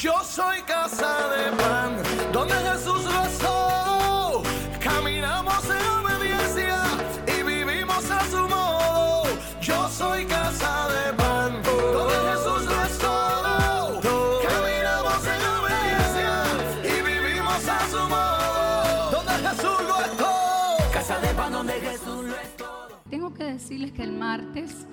Yo 0.00 0.14
soy 0.22 0.62
casa 0.62 1.28
de 1.28 1.50
pan, 1.56 1.96
donde 2.32 2.54
Jesús 2.54 3.04
rezó. 3.04 4.44
Caminamos 4.78 5.64
en 5.64 5.86
obediencia 5.90 6.84
y 7.26 7.42
vivimos 7.42 8.08
a 8.08 8.20
su 8.26 8.48
modo. 8.48 9.24
Yo 9.60 9.88
soy 9.88 10.24
casa 10.24 10.86
de 10.86 11.12
pan, 11.14 11.60
donde 11.64 12.14
Jesús 12.30 12.64
rezó. 12.76 14.00
Caminamos 14.48 15.26
en 15.34 15.42
obediencia 15.58 16.44
y 16.84 17.02
vivimos 17.02 17.68
a 17.68 17.80
su 17.90 17.98
modo. 18.08 19.10
Donde 19.10 19.48
Jesús 19.48 19.82
lo 19.88 20.00
es 20.04 20.16
todo. 20.16 20.92
Casa 20.92 21.18
de 21.18 21.34
pan, 21.34 21.52
donde 21.52 21.72
Jesús 21.72 22.24
lo 22.24 22.36
es 22.36 22.56
todo. 22.56 23.00
Tengo 23.10 23.34
que 23.34 23.42
decirles 23.42 23.90
que 23.90 24.04
el 24.04 24.12
martes, 24.12 24.86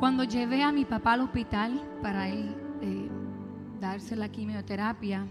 cuando 0.00 0.24
llevé 0.24 0.62
a 0.62 0.70
mi 0.70 0.84
papá 0.84 1.14
al 1.14 1.22
hospital 1.22 1.80
para 2.02 2.28
él 2.28 2.71
darse 3.82 4.14
la 4.14 4.28
quimioterapia, 4.30 5.26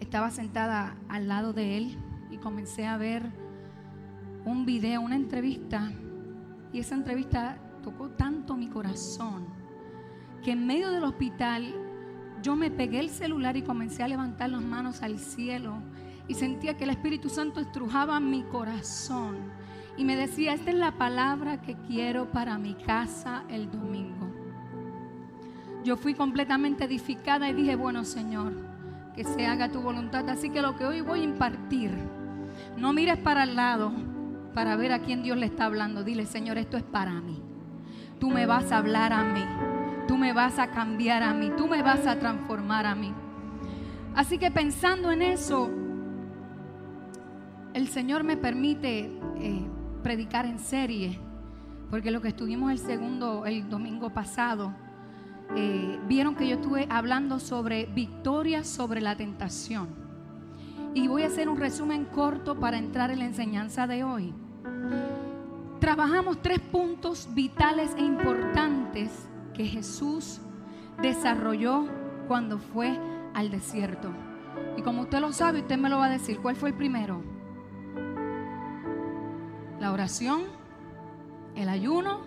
estaba 0.00 0.30
sentada 0.30 0.96
al 1.08 1.28
lado 1.28 1.52
de 1.52 1.76
él 1.76 1.96
y 2.28 2.38
comencé 2.38 2.86
a 2.86 2.96
ver 2.96 3.22
un 4.44 4.66
video, 4.66 5.00
una 5.00 5.14
entrevista, 5.14 5.92
y 6.72 6.80
esa 6.80 6.96
entrevista 6.96 7.56
tocó 7.84 8.10
tanto 8.10 8.56
mi 8.56 8.68
corazón 8.68 9.46
que 10.42 10.50
en 10.50 10.66
medio 10.66 10.90
del 10.90 11.04
hospital 11.04 11.72
yo 12.42 12.56
me 12.56 12.70
pegué 12.70 12.98
el 12.98 13.10
celular 13.10 13.56
y 13.56 13.62
comencé 13.62 14.02
a 14.02 14.08
levantar 14.08 14.50
las 14.50 14.62
manos 14.62 15.02
al 15.02 15.20
cielo 15.20 15.76
y 16.26 16.34
sentía 16.34 16.76
que 16.76 16.82
el 16.82 16.90
Espíritu 16.90 17.28
Santo 17.28 17.60
estrujaba 17.60 18.18
mi 18.18 18.42
corazón 18.42 19.36
y 19.96 20.04
me 20.04 20.16
decía, 20.16 20.52
esta 20.52 20.70
es 20.70 20.76
la 20.76 20.98
palabra 20.98 21.62
que 21.62 21.76
quiero 21.86 22.30
para 22.32 22.58
mi 22.58 22.74
casa 22.74 23.44
el 23.48 23.70
domingo. 23.70 24.17
Yo 25.84 25.96
fui 25.96 26.14
completamente 26.14 26.84
edificada 26.84 27.48
y 27.48 27.54
dije, 27.54 27.76
bueno 27.76 28.04
Señor, 28.04 28.52
que 29.14 29.24
se 29.24 29.46
haga 29.46 29.70
tu 29.70 29.80
voluntad. 29.80 30.28
Así 30.28 30.50
que 30.50 30.62
lo 30.62 30.76
que 30.76 30.84
hoy 30.84 31.00
voy 31.00 31.20
a 31.20 31.24
impartir, 31.24 31.92
no 32.76 32.92
mires 32.92 33.18
para 33.18 33.44
el 33.44 33.56
lado 33.56 33.92
para 34.54 34.76
ver 34.76 34.92
a 34.92 35.00
quién 35.00 35.22
Dios 35.22 35.36
le 35.36 35.46
está 35.46 35.66
hablando. 35.66 36.04
Dile, 36.04 36.26
Señor, 36.26 36.58
esto 36.58 36.76
es 36.76 36.82
para 36.82 37.20
mí. 37.20 37.40
Tú 38.18 38.30
me 38.30 38.46
vas 38.46 38.72
a 38.72 38.78
hablar 38.78 39.12
a 39.12 39.22
mí. 39.22 39.44
Tú 40.08 40.16
me 40.16 40.32
vas 40.32 40.58
a 40.58 40.70
cambiar 40.70 41.22
a 41.22 41.32
mí. 41.32 41.52
Tú 41.56 41.68
me 41.68 41.82
vas 41.82 42.06
a 42.06 42.18
transformar 42.18 42.86
a 42.86 42.94
mí. 42.94 43.12
Así 44.14 44.38
que 44.38 44.50
pensando 44.50 45.12
en 45.12 45.22
eso, 45.22 45.70
el 47.74 47.88
Señor 47.88 48.24
me 48.24 48.36
permite 48.36 49.12
eh, 49.36 49.64
predicar 50.02 50.46
en 50.46 50.58
serie, 50.58 51.20
porque 51.90 52.10
lo 52.10 52.20
que 52.20 52.28
estuvimos 52.28 52.72
el 52.72 52.78
segundo, 52.78 53.46
el 53.46 53.68
domingo 53.68 54.10
pasado, 54.10 54.74
eh, 55.56 55.98
vieron 56.06 56.34
que 56.34 56.48
yo 56.48 56.56
estuve 56.56 56.86
hablando 56.90 57.40
sobre 57.40 57.86
victoria 57.86 58.64
sobre 58.64 59.00
la 59.00 59.16
tentación. 59.16 59.88
Y 60.94 61.08
voy 61.08 61.22
a 61.22 61.26
hacer 61.26 61.48
un 61.48 61.58
resumen 61.58 62.04
corto 62.04 62.58
para 62.58 62.78
entrar 62.78 63.10
en 63.10 63.20
la 63.20 63.24
enseñanza 63.26 63.86
de 63.86 64.04
hoy. 64.04 64.34
Trabajamos 65.80 66.42
tres 66.42 66.60
puntos 66.60 67.28
vitales 67.34 67.94
e 67.96 68.02
importantes 68.02 69.28
que 69.54 69.64
Jesús 69.64 70.40
desarrolló 71.00 71.86
cuando 72.26 72.58
fue 72.58 72.98
al 73.34 73.50
desierto. 73.50 74.10
Y 74.76 74.82
como 74.82 75.02
usted 75.02 75.20
lo 75.20 75.32
sabe, 75.32 75.60
usted 75.60 75.78
me 75.78 75.88
lo 75.88 75.98
va 75.98 76.06
a 76.06 76.10
decir, 76.10 76.40
¿cuál 76.40 76.56
fue 76.56 76.70
el 76.70 76.74
primero? 76.74 77.22
La 79.80 79.92
oración, 79.92 80.42
el 81.54 81.68
ayuno 81.68 82.20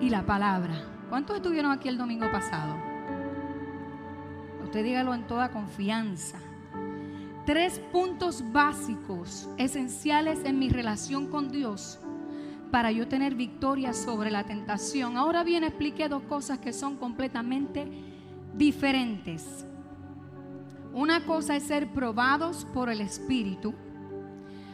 y 0.00 0.08
la 0.10 0.24
palabra. 0.24 0.97
¿Cuántos 1.08 1.36
estuvieron 1.36 1.72
aquí 1.72 1.88
el 1.88 1.96
domingo 1.96 2.30
pasado? 2.30 2.74
Usted 4.62 4.84
dígalo 4.84 5.14
en 5.14 5.26
toda 5.26 5.50
confianza. 5.50 6.38
Tres 7.46 7.80
puntos 7.90 8.44
básicos, 8.52 9.48
esenciales 9.56 10.44
en 10.44 10.58
mi 10.58 10.68
relación 10.68 11.28
con 11.28 11.50
Dios 11.50 11.98
para 12.70 12.92
yo 12.92 13.08
tener 13.08 13.34
victoria 13.34 13.94
sobre 13.94 14.30
la 14.30 14.44
tentación. 14.44 15.16
Ahora 15.16 15.44
bien, 15.44 15.64
expliqué 15.64 16.10
dos 16.10 16.22
cosas 16.24 16.58
que 16.58 16.74
son 16.74 16.96
completamente 16.96 17.88
diferentes. 18.54 19.64
Una 20.92 21.24
cosa 21.24 21.56
es 21.56 21.62
ser 21.62 21.88
probados 21.92 22.66
por 22.74 22.90
el 22.90 23.00
Espíritu 23.00 23.72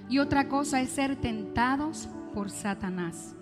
y 0.09 0.19
otra 0.19 0.49
cosa 0.49 0.81
es 0.81 0.91
ser 0.91 1.15
tentados 1.15 2.09
por 2.35 2.51
Satanás. 2.51 3.37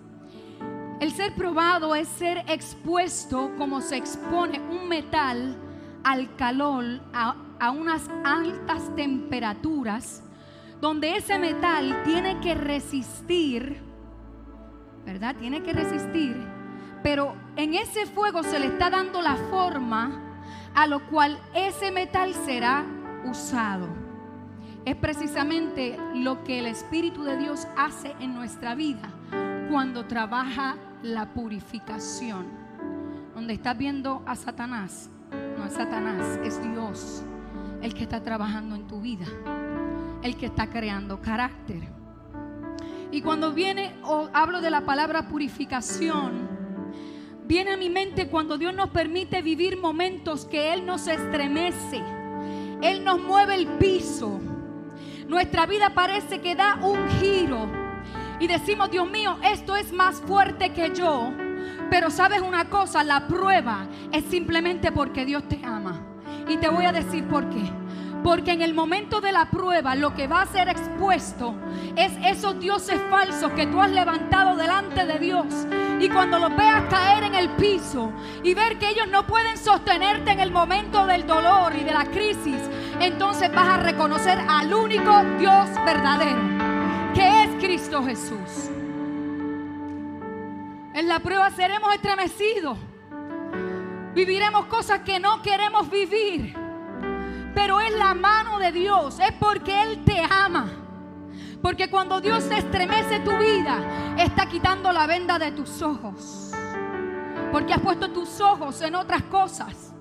El 0.99 1.11
ser 1.11 1.33
probado 1.35 1.95
es 1.95 2.07
ser 2.07 2.45
expuesto 2.47 3.51
como 3.57 3.81
se 3.81 3.97
expone 3.97 4.59
un 4.59 4.87
metal 4.87 5.57
al 6.03 6.35
calor 6.35 7.01
a, 7.13 7.35
unas 7.71 8.09
altas 8.25 8.93
temperaturas, 8.95 10.21
donde 10.81 11.15
ese 11.15 11.39
metal 11.39 12.03
tiene 12.03 12.39
que 12.41 12.55
resistir, 12.55 13.81
¿verdad? 15.05 15.35
Tiene 15.37 15.63
que 15.63 15.71
resistir, 15.71 16.35
pero 17.03 17.35
en 17.55 17.73
ese 17.73 18.05
fuego 18.05 18.43
se 18.43 18.59
le 18.59 18.67
está 18.67 18.89
dando 18.89 19.21
la 19.21 19.35
forma 19.35 20.19
a 20.75 20.87
lo 20.87 21.07
cual 21.07 21.39
ese 21.53 21.91
metal 21.91 22.33
será 22.33 22.85
usado. 23.25 23.87
Es 24.83 24.97
precisamente 24.97 25.97
lo 26.15 26.43
que 26.43 26.59
el 26.59 26.65
Espíritu 26.65 27.23
de 27.23 27.37
Dios 27.37 27.65
hace 27.77 28.13
en 28.19 28.35
nuestra 28.35 28.75
vida 28.75 29.09
cuando 29.69 30.05
trabaja 30.05 30.75
la 31.01 31.33
purificación. 31.33 32.45
Donde 33.35 33.53
estás 33.53 33.77
viendo 33.77 34.23
a 34.25 34.35
Satanás, 34.35 35.09
no 35.57 35.65
es 35.65 35.73
Satanás, 35.73 36.39
es 36.43 36.61
Dios 36.61 37.23
el 37.81 37.93
que 37.93 38.03
está 38.03 38.23
trabajando 38.23 38.75
en 38.75 38.87
tu 38.87 39.01
vida, 39.01 39.25
el 40.21 40.37
que 40.37 40.45
está 40.45 40.69
creando 40.69 41.21
carácter. 41.21 41.81
Y 43.11 43.21
cuando 43.21 43.53
viene 43.53 43.95
o 44.03 44.29
hablo 44.33 44.61
de 44.61 44.71
la 44.71 44.85
palabra 44.85 45.27
purificación, 45.27 46.47
viene 47.45 47.71
a 47.71 47.77
mi 47.77 47.89
mente 47.89 48.29
cuando 48.29 48.57
Dios 48.57 48.73
nos 48.73 48.89
permite 48.89 49.41
vivir 49.41 49.77
momentos 49.77 50.45
que 50.45 50.73
Él 50.73 50.85
nos 50.85 51.07
estremece, 51.07 52.01
Él 52.81 53.03
nos 53.03 53.21
mueve 53.21 53.55
el 53.55 53.67
piso. 53.67 54.39
Nuestra 55.27 55.65
vida 55.65 55.93
parece 55.93 56.39
que 56.39 56.55
da 56.55 56.79
un 56.81 57.09
giro 57.19 57.82
y 58.39 58.47
decimos, 58.47 58.89
Dios 58.91 59.09
mío, 59.09 59.37
esto 59.43 59.75
es 59.75 59.91
más 59.91 60.21
fuerte 60.21 60.71
que 60.73 60.93
yo. 60.93 61.31
Pero 61.89 62.09
sabes 62.09 62.41
una 62.41 62.69
cosa, 62.69 63.03
la 63.03 63.27
prueba 63.27 63.87
es 64.11 64.25
simplemente 64.25 64.91
porque 64.91 65.25
Dios 65.25 65.47
te 65.47 65.61
ama. 65.63 66.01
Y 66.47 66.57
te 66.57 66.69
voy 66.69 66.85
a 66.85 66.91
decir 66.91 67.27
por 67.27 67.49
qué. 67.49 67.63
Porque 68.23 68.51
en 68.51 68.61
el 68.61 68.73
momento 68.73 69.19
de 69.19 69.33
la 69.33 69.49
prueba 69.49 69.95
lo 69.95 70.13
que 70.15 70.27
va 70.27 70.41
a 70.41 70.45
ser 70.45 70.69
expuesto 70.69 71.55
es 71.97 72.13
esos 72.25 72.57
dioses 72.57 72.99
falsos 73.09 73.51
que 73.51 73.67
tú 73.67 73.81
has 73.81 73.91
levantado 73.91 74.55
delante 74.55 75.05
de 75.05 75.19
Dios. 75.19 75.45
Y 75.99 76.09
cuando 76.09 76.39
los 76.39 76.55
veas 76.55 76.83
caer 76.89 77.23
en 77.23 77.35
el 77.35 77.49
piso 77.51 78.11
y 78.41 78.53
ver 78.53 78.79
que 78.79 78.89
ellos 78.89 79.07
no 79.09 79.27
pueden 79.27 79.57
sostenerte 79.57 80.31
en 80.31 80.39
el 80.39 80.51
momento 80.51 81.05
del 81.05 81.27
dolor 81.27 81.75
y 81.75 81.83
de 81.83 81.91
la 81.91 82.05
crisis, 82.05 82.61
entonces 82.99 83.53
vas 83.53 83.67
a 83.67 83.77
reconocer 83.77 84.39
al 84.47 84.73
único 84.73 85.21
Dios 85.37 85.69
verdadero, 85.85 86.52
que 87.13 87.43
es 87.43 87.49
Cristo 87.63 88.03
Jesús. 88.03 88.69
En 90.93 91.07
la 91.07 91.19
prueba 91.19 91.49
seremos 91.51 91.93
estremecidos. 91.93 92.77
Viviremos 94.13 94.65
cosas 94.67 94.99
que 94.99 95.19
no 95.19 95.41
queremos 95.41 95.89
vivir. 95.89 96.55
Pero 97.55 97.79
es 97.79 97.93
la 97.93 98.13
mano 98.13 98.59
de 98.59 98.71
Dios. 98.71 99.19
Es 99.19 99.33
porque 99.33 99.81
Él 99.81 100.03
te 100.03 100.19
ama. 100.19 100.69
Porque 101.61 101.89
cuando 101.89 102.19
Dios 102.19 102.43
estremece 102.51 103.19
tu 103.21 103.31
vida, 103.37 104.15
está 104.17 104.45
quitando 104.47 104.91
la 104.91 105.07
venda 105.07 105.39
de 105.39 105.51
tus 105.51 105.81
ojos. 105.81 106.51
Porque 107.51 107.73
has 107.73 107.79
puesto 107.79 108.11
tus 108.11 108.39
ojos 108.41 108.81
en 108.81 108.95
otras 108.95 109.23
cosas. 109.23 109.93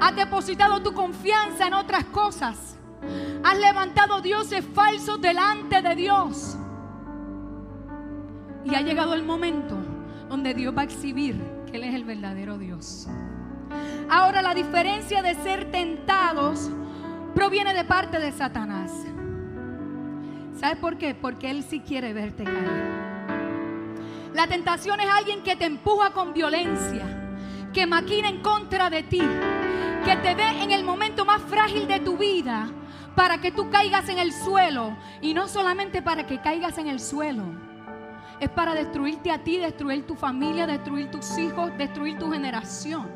Has 0.00 0.16
depositado 0.16 0.82
tu 0.82 0.92
confianza 0.92 1.66
en 1.66 1.74
otras 1.74 2.04
cosas. 2.06 2.73
Has 3.44 3.58
levantado 3.58 4.20
dioses 4.20 4.64
falsos 4.74 5.20
delante 5.20 5.82
de 5.82 5.94
Dios. 5.94 6.56
Y 8.64 8.74
ha 8.74 8.80
llegado 8.80 9.14
el 9.14 9.22
momento 9.22 9.76
donde 10.28 10.54
Dios 10.54 10.74
va 10.76 10.82
a 10.82 10.84
exhibir 10.84 11.38
que 11.70 11.76
Él 11.76 11.84
es 11.84 11.94
el 11.94 12.04
verdadero 12.04 12.56
Dios. 12.56 13.06
Ahora 14.08 14.40
la 14.40 14.54
diferencia 14.54 15.22
de 15.22 15.34
ser 15.34 15.70
tentados 15.70 16.70
proviene 17.34 17.74
de 17.74 17.84
parte 17.84 18.18
de 18.18 18.32
Satanás. 18.32 18.92
¿Sabes 20.58 20.78
por 20.78 20.96
qué? 20.96 21.14
Porque 21.14 21.50
Él 21.50 21.62
sí 21.62 21.80
quiere 21.80 22.12
verte 22.12 22.44
caer. 22.44 23.04
La 24.32 24.46
tentación 24.46 25.00
es 25.00 25.08
alguien 25.08 25.42
que 25.42 25.56
te 25.56 25.66
empuja 25.66 26.12
con 26.12 26.32
violencia, 26.32 27.04
que 27.72 27.86
maquina 27.86 28.28
en 28.28 28.40
contra 28.40 28.88
de 28.88 29.02
ti, 29.02 29.22
que 30.04 30.16
te 30.16 30.34
ve 30.34 30.62
en 30.62 30.70
el 30.70 30.84
momento 30.84 31.24
más 31.24 31.42
frágil 31.42 31.86
de 31.86 32.00
tu 32.00 32.16
vida 32.16 32.68
para 33.14 33.38
que 33.38 33.50
tú 33.52 33.70
caigas 33.70 34.08
en 34.08 34.18
el 34.18 34.32
suelo. 34.32 34.96
Y 35.20 35.34
no 35.34 35.48
solamente 35.48 36.02
para 36.02 36.26
que 36.26 36.40
caigas 36.40 36.78
en 36.78 36.88
el 36.88 37.00
suelo, 37.00 37.44
es 38.40 38.48
para 38.50 38.74
destruirte 38.74 39.30
a 39.30 39.38
ti, 39.38 39.58
destruir 39.58 40.06
tu 40.06 40.14
familia, 40.14 40.66
destruir 40.66 41.10
tus 41.10 41.38
hijos, 41.38 41.70
destruir 41.78 42.18
tu 42.18 42.30
generación. 42.30 43.08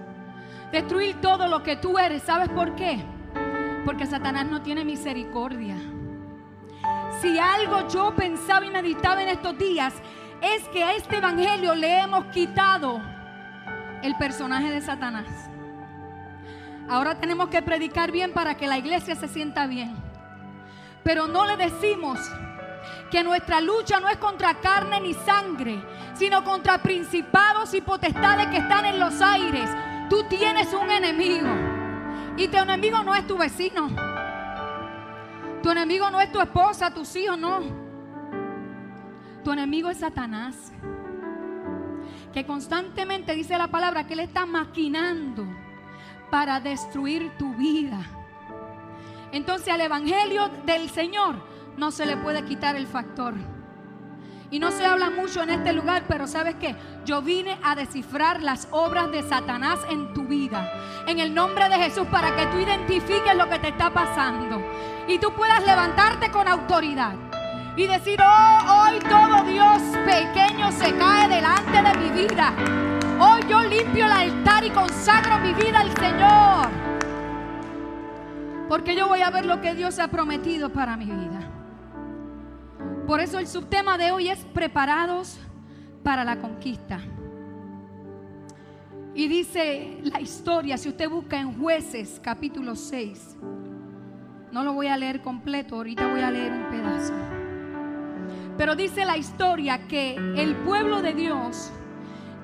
destruir 0.72 1.20
todo 1.20 1.48
lo 1.48 1.62
que 1.62 1.76
tú 1.76 1.98
eres. 1.98 2.22
¿Sabes 2.22 2.48
por 2.50 2.74
qué? 2.74 3.02
Porque 3.84 4.06
Satanás 4.06 4.46
no 4.46 4.60
tiene 4.62 4.84
misericordia. 4.84 5.76
Si 7.20 7.38
algo 7.38 7.88
yo 7.88 8.14
pensaba 8.14 8.66
y 8.66 8.70
meditaba 8.70 9.22
en 9.22 9.28
estos 9.30 9.56
días 9.58 9.94
es 10.40 10.68
que 10.68 10.84
a 10.84 10.94
este 10.94 11.16
evangelio 11.16 11.74
le 11.74 12.00
hemos 12.00 12.26
quitado 12.26 13.00
el 14.02 14.14
personaje 14.16 14.70
de 14.70 14.80
Satanás. 14.80 15.26
Ahora 16.88 17.20
tenemos 17.20 17.48
que 17.48 17.60
predicar 17.60 18.10
bien 18.10 18.32
para 18.32 18.56
que 18.56 18.66
la 18.66 18.78
iglesia 18.78 19.14
se 19.14 19.28
sienta 19.28 19.66
bien. 19.66 19.94
Pero 21.04 21.28
no 21.28 21.44
le 21.46 21.56
decimos 21.58 22.18
que 23.10 23.22
nuestra 23.22 23.60
lucha 23.60 24.00
no 24.00 24.08
es 24.08 24.16
contra 24.16 24.54
carne 24.54 25.00
ni 25.00 25.12
sangre, 25.12 25.82
sino 26.14 26.42
contra 26.44 26.78
principados 26.78 27.74
y 27.74 27.82
potestades 27.82 28.46
que 28.46 28.56
están 28.58 28.86
en 28.86 28.98
los 28.98 29.20
aires. 29.20 29.68
Tú 30.08 30.24
tienes 30.30 30.72
un 30.72 30.90
enemigo. 30.90 31.48
Y 32.38 32.48
tu 32.48 32.56
enemigo 32.56 33.02
no 33.02 33.14
es 33.14 33.26
tu 33.26 33.36
vecino. 33.36 33.88
Tu 35.62 35.70
enemigo 35.70 36.08
no 36.10 36.20
es 36.20 36.32
tu 36.32 36.40
esposa, 36.40 36.92
tus 36.94 37.14
hijos, 37.16 37.38
no. 37.38 37.60
Tu 39.44 39.52
enemigo 39.52 39.90
es 39.90 39.98
Satanás. 39.98 40.72
Que 42.32 42.46
constantemente 42.46 43.34
dice 43.34 43.58
la 43.58 43.68
palabra 43.68 44.06
que 44.06 44.14
él 44.14 44.20
está 44.20 44.46
maquinando 44.46 45.67
para 46.30 46.60
destruir 46.60 47.30
tu 47.38 47.54
vida. 47.54 47.98
Entonces 49.32 49.68
al 49.68 49.80
Evangelio 49.80 50.48
del 50.64 50.88
Señor 50.90 51.36
no 51.76 51.90
se 51.90 52.06
le 52.06 52.16
puede 52.16 52.44
quitar 52.44 52.76
el 52.76 52.86
factor. 52.86 53.34
Y 54.50 54.58
no 54.58 54.70
se 54.70 54.86
habla 54.86 55.10
mucho 55.10 55.42
en 55.42 55.50
este 55.50 55.74
lugar, 55.74 56.04
pero 56.08 56.26
sabes 56.26 56.54
que 56.54 56.74
yo 57.04 57.20
vine 57.20 57.58
a 57.62 57.74
descifrar 57.74 58.42
las 58.42 58.66
obras 58.70 59.10
de 59.10 59.22
Satanás 59.22 59.78
en 59.90 60.14
tu 60.14 60.24
vida. 60.24 60.72
En 61.06 61.18
el 61.18 61.34
nombre 61.34 61.68
de 61.68 61.76
Jesús, 61.76 62.06
para 62.10 62.34
que 62.34 62.46
tú 62.46 62.58
identifiques 62.58 63.34
lo 63.36 63.48
que 63.50 63.58
te 63.58 63.68
está 63.68 63.92
pasando. 63.92 64.62
Y 65.06 65.18
tú 65.18 65.32
puedas 65.34 65.64
levantarte 65.66 66.30
con 66.30 66.48
autoridad. 66.48 67.14
Y 67.76 67.86
decir, 67.86 68.18
oh, 68.22 68.86
hoy 68.86 68.98
todo 69.00 69.44
Dios 69.44 69.82
pequeño 70.06 70.72
se 70.72 70.96
cae 70.96 71.28
delante 71.28 71.82
de 71.82 71.98
mi 71.98 72.26
vida. 72.26 72.97
Hoy 73.20 73.40
yo 73.48 73.62
limpio 73.64 74.06
el 74.06 74.12
altar 74.12 74.64
y 74.64 74.70
consagro 74.70 75.40
mi 75.40 75.52
vida 75.52 75.80
al 75.80 75.90
Señor. 75.96 76.68
Porque 78.68 78.94
yo 78.94 79.08
voy 79.08 79.22
a 79.22 79.30
ver 79.30 79.44
lo 79.44 79.60
que 79.60 79.74
Dios 79.74 79.98
ha 79.98 80.06
prometido 80.06 80.72
para 80.72 80.96
mi 80.96 81.06
vida. 81.06 81.40
Por 83.08 83.20
eso 83.20 83.40
el 83.40 83.48
subtema 83.48 83.98
de 83.98 84.12
hoy 84.12 84.28
es 84.28 84.38
preparados 84.54 85.36
para 86.04 86.22
la 86.24 86.38
conquista. 86.38 87.00
Y 89.14 89.26
dice 89.26 89.98
la 90.04 90.20
historia, 90.20 90.78
si 90.78 90.88
usted 90.88 91.10
busca 91.10 91.40
en 91.40 91.58
jueces 91.58 92.20
capítulo 92.22 92.76
6, 92.76 93.36
no 94.52 94.62
lo 94.62 94.74
voy 94.74 94.86
a 94.86 94.96
leer 94.96 95.22
completo, 95.22 95.74
ahorita 95.74 96.06
voy 96.06 96.20
a 96.20 96.30
leer 96.30 96.52
un 96.52 96.70
pedazo. 96.70 97.14
Pero 98.56 98.76
dice 98.76 99.04
la 99.04 99.16
historia 99.16 99.88
que 99.88 100.14
el 100.14 100.54
pueblo 100.56 101.02
de 101.02 101.14
Dios, 101.14 101.72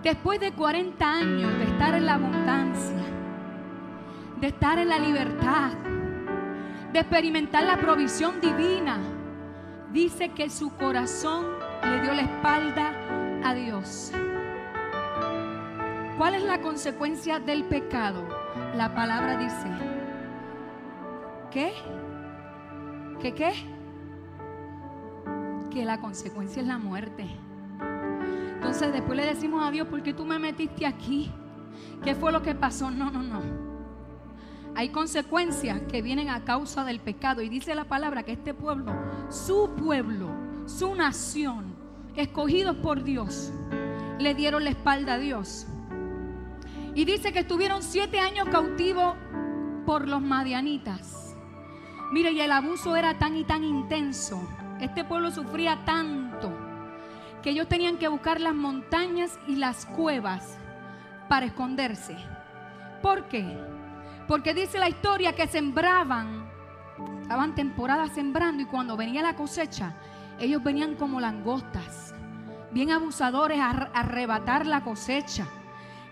después 0.04 0.38
de 0.38 0.52
40 0.52 1.10
años 1.10 1.58
de 1.58 1.64
estar 1.64 1.94
en 1.94 2.04
la 2.04 2.14
abundancia, 2.14 3.02
de 4.38 4.46
estar 4.48 4.78
en 4.78 4.90
la 4.90 4.98
libertad, 4.98 5.72
de 6.92 6.98
experimentar 7.00 7.64
la 7.64 7.78
provisión 7.78 8.38
divina, 8.38 8.98
dice 9.92 10.28
que 10.28 10.50
su 10.50 10.76
corazón 10.76 11.46
le 11.82 12.02
dio 12.02 12.12
la 12.12 12.20
espalda 12.20 12.92
a 13.42 13.54
Dios. 13.54 14.12
¿Cuál 16.18 16.34
es 16.34 16.42
la 16.44 16.60
consecuencia 16.60 17.40
del 17.40 17.64
pecado? 17.64 18.28
La 18.76 18.94
palabra 18.94 19.38
dice, 19.38 19.66
¿qué? 21.50 21.72
¿Qué 23.20 23.34
qué? 23.34 23.52
Que 25.70 25.86
la 25.86 25.98
consecuencia 25.98 26.60
es 26.60 26.68
la 26.68 26.76
muerte. 26.76 27.26
Entonces 28.64 28.94
después 28.94 29.18
le 29.18 29.26
decimos 29.26 29.62
a 29.62 29.70
Dios, 29.70 29.86
¿por 29.88 30.02
qué 30.02 30.14
tú 30.14 30.24
me 30.24 30.38
metiste 30.38 30.86
aquí? 30.86 31.30
¿Qué 32.02 32.14
fue 32.14 32.32
lo 32.32 32.40
que 32.40 32.54
pasó? 32.54 32.90
No, 32.90 33.10
no, 33.10 33.22
no. 33.22 33.42
Hay 34.74 34.88
consecuencias 34.88 35.82
que 35.82 36.00
vienen 36.00 36.30
a 36.30 36.46
causa 36.46 36.82
del 36.82 36.98
pecado. 36.98 37.42
Y 37.42 37.50
dice 37.50 37.74
la 37.74 37.84
palabra 37.84 38.22
que 38.22 38.32
este 38.32 38.54
pueblo, 38.54 38.94
su 39.28 39.74
pueblo, 39.76 40.30
su 40.64 40.94
nación, 40.94 41.74
escogidos 42.16 42.76
por 42.76 43.04
Dios, 43.04 43.52
le 44.18 44.34
dieron 44.34 44.64
la 44.64 44.70
espalda 44.70 45.14
a 45.14 45.18
Dios. 45.18 45.66
Y 46.94 47.04
dice 47.04 47.34
que 47.34 47.40
estuvieron 47.40 47.82
siete 47.82 48.18
años 48.18 48.48
cautivos 48.48 49.14
por 49.84 50.08
los 50.08 50.22
madianitas. 50.22 51.36
Mire, 52.12 52.32
y 52.32 52.40
el 52.40 52.50
abuso 52.50 52.96
era 52.96 53.18
tan 53.18 53.36
y 53.36 53.44
tan 53.44 53.62
intenso. 53.62 54.40
Este 54.80 55.04
pueblo 55.04 55.30
sufría 55.30 55.84
tanto 55.84 56.23
que 57.44 57.50
ellos 57.50 57.68
tenían 57.68 57.98
que 57.98 58.08
buscar 58.08 58.40
las 58.40 58.54
montañas 58.54 59.38
y 59.46 59.56
las 59.56 59.84
cuevas 59.84 60.56
para 61.28 61.44
esconderse. 61.44 62.16
¿Por 63.02 63.28
qué? 63.28 63.44
Porque 64.26 64.54
dice 64.54 64.78
la 64.78 64.88
historia 64.88 65.34
que 65.34 65.46
sembraban, 65.46 66.48
estaban 67.20 67.54
temporadas 67.54 68.12
sembrando 68.14 68.62
y 68.62 68.64
cuando 68.64 68.96
venía 68.96 69.20
la 69.20 69.36
cosecha, 69.36 69.94
ellos 70.38 70.64
venían 70.64 70.94
como 70.94 71.20
langostas, 71.20 72.14
bien 72.70 72.90
abusadores 72.90 73.60
a 73.60 73.90
arrebatar 73.92 74.64
la 74.64 74.82
cosecha. 74.82 75.46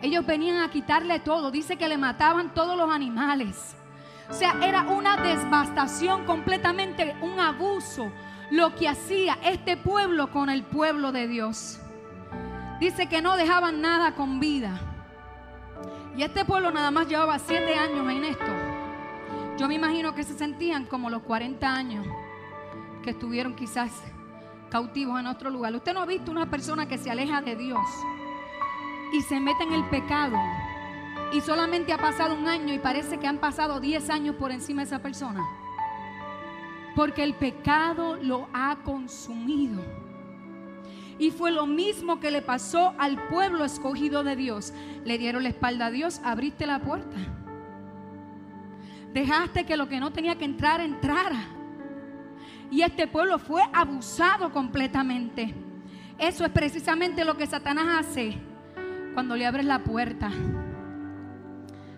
Ellos 0.02 0.26
venían 0.26 0.58
a 0.58 0.70
quitarle 0.70 1.18
todo, 1.20 1.50
dice 1.50 1.78
que 1.78 1.88
le 1.88 1.96
mataban 1.96 2.52
todos 2.52 2.76
los 2.76 2.90
animales. 2.90 3.74
O 4.28 4.34
sea, 4.34 4.54
era 4.62 4.82
una 4.82 5.16
devastación 5.16 6.26
completamente, 6.26 7.16
un 7.22 7.40
abuso, 7.40 8.12
lo 8.52 8.74
que 8.74 8.86
hacía 8.86 9.38
este 9.44 9.78
pueblo 9.78 10.30
con 10.30 10.50
el 10.50 10.62
pueblo 10.62 11.10
de 11.10 11.26
Dios. 11.26 11.80
Dice 12.80 13.06
que 13.06 13.22
no 13.22 13.38
dejaban 13.38 13.80
nada 13.80 14.14
con 14.14 14.40
vida. 14.40 14.78
Y 16.18 16.22
este 16.22 16.44
pueblo 16.44 16.70
nada 16.70 16.90
más 16.90 17.08
llevaba 17.08 17.38
siete 17.38 17.74
años 17.76 18.06
en 18.10 18.24
esto. 18.24 18.52
Yo 19.56 19.68
me 19.68 19.74
imagino 19.74 20.14
que 20.14 20.22
se 20.22 20.36
sentían 20.36 20.84
como 20.84 21.08
los 21.08 21.22
40 21.22 21.66
años 21.66 22.06
que 23.02 23.10
estuvieron 23.10 23.56
quizás 23.56 23.90
cautivos 24.68 25.18
en 25.18 25.28
otro 25.28 25.48
lugar. 25.48 25.74
Usted 25.74 25.94
no 25.94 26.02
ha 26.02 26.06
visto 26.06 26.30
una 26.30 26.50
persona 26.50 26.86
que 26.86 26.98
se 26.98 27.10
aleja 27.10 27.40
de 27.40 27.56
Dios 27.56 27.80
y 29.14 29.22
se 29.22 29.40
mete 29.40 29.62
en 29.62 29.72
el 29.72 29.88
pecado 29.88 30.36
y 31.32 31.40
solamente 31.40 31.94
ha 31.94 31.98
pasado 31.98 32.34
un 32.34 32.46
año 32.46 32.74
y 32.74 32.78
parece 32.78 33.18
que 33.18 33.26
han 33.26 33.38
pasado 33.38 33.80
10 33.80 34.10
años 34.10 34.36
por 34.36 34.52
encima 34.52 34.82
de 34.82 34.88
esa 34.88 34.98
persona. 34.98 35.40
Porque 36.94 37.24
el 37.24 37.34
pecado 37.34 38.16
lo 38.16 38.48
ha 38.52 38.76
consumido. 38.84 39.82
Y 41.18 41.30
fue 41.30 41.52
lo 41.52 41.66
mismo 41.66 42.20
que 42.20 42.30
le 42.30 42.42
pasó 42.42 42.94
al 42.98 43.28
pueblo 43.28 43.64
escogido 43.64 44.24
de 44.24 44.36
Dios. 44.36 44.72
Le 45.04 45.18
dieron 45.18 45.42
la 45.42 45.50
espalda 45.50 45.86
a 45.86 45.90
Dios, 45.90 46.20
abriste 46.24 46.66
la 46.66 46.80
puerta. 46.80 47.16
Dejaste 49.12 49.64
que 49.64 49.76
lo 49.76 49.88
que 49.88 50.00
no 50.00 50.12
tenía 50.12 50.36
que 50.36 50.44
entrar 50.44 50.80
entrara. 50.80 51.46
Y 52.70 52.82
este 52.82 53.06
pueblo 53.06 53.38
fue 53.38 53.62
abusado 53.72 54.50
completamente. 54.50 55.54
Eso 56.18 56.44
es 56.44 56.50
precisamente 56.50 57.24
lo 57.24 57.36
que 57.36 57.46
Satanás 57.46 58.06
hace 58.06 58.38
cuando 59.12 59.36
le 59.36 59.46
abres 59.46 59.66
la 59.66 59.84
puerta. 59.84 60.30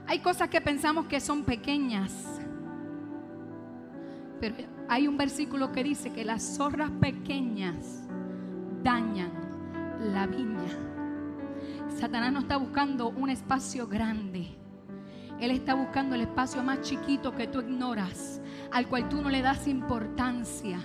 Hay 0.07 0.19
cosas 0.19 0.49
que 0.49 0.61
pensamos 0.61 1.07
que 1.07 1.21
son 1.21 1.45
pequeñas. 1.45 2.41
Pero 4.41 4.57
hay 4.89 5.09
un 5.09 5.17
versículo 5.17 5.73
que 5.73 5.85
dice 5.85 6.13
que 6.13 6.25
las 6.25 6.57
zorras 6.57 6.91
pequeñas 7.01 8.09
dañan 8.83 9.33
la 10.13 10.27
viña. 10.27 10.79
Satanás 11.89 12.33
no 12.33 12.41
está 12.41 12.57
buscando 12.57 13.09
un 13.09 13.31
espacio 13.31 13.87
grande. 13.87 14.49
Él 15.41 15.51
está 15.51 15.75
buscando 15.75 16.15
el 16.15 16.23
espacio 16.23 16.63
más 16.63 16.83
chiquito 16.83 17.35
que 17.35 17.47
tú 17.47 17.61
ignoras, 17.61 18.41
al 18.73 18.87
cual 18.89 19.09
tú 19.09 19.23
no 19.23 19.31
le 19.31 19.43
das 19.43 19.67
importancia. 19.67 20.79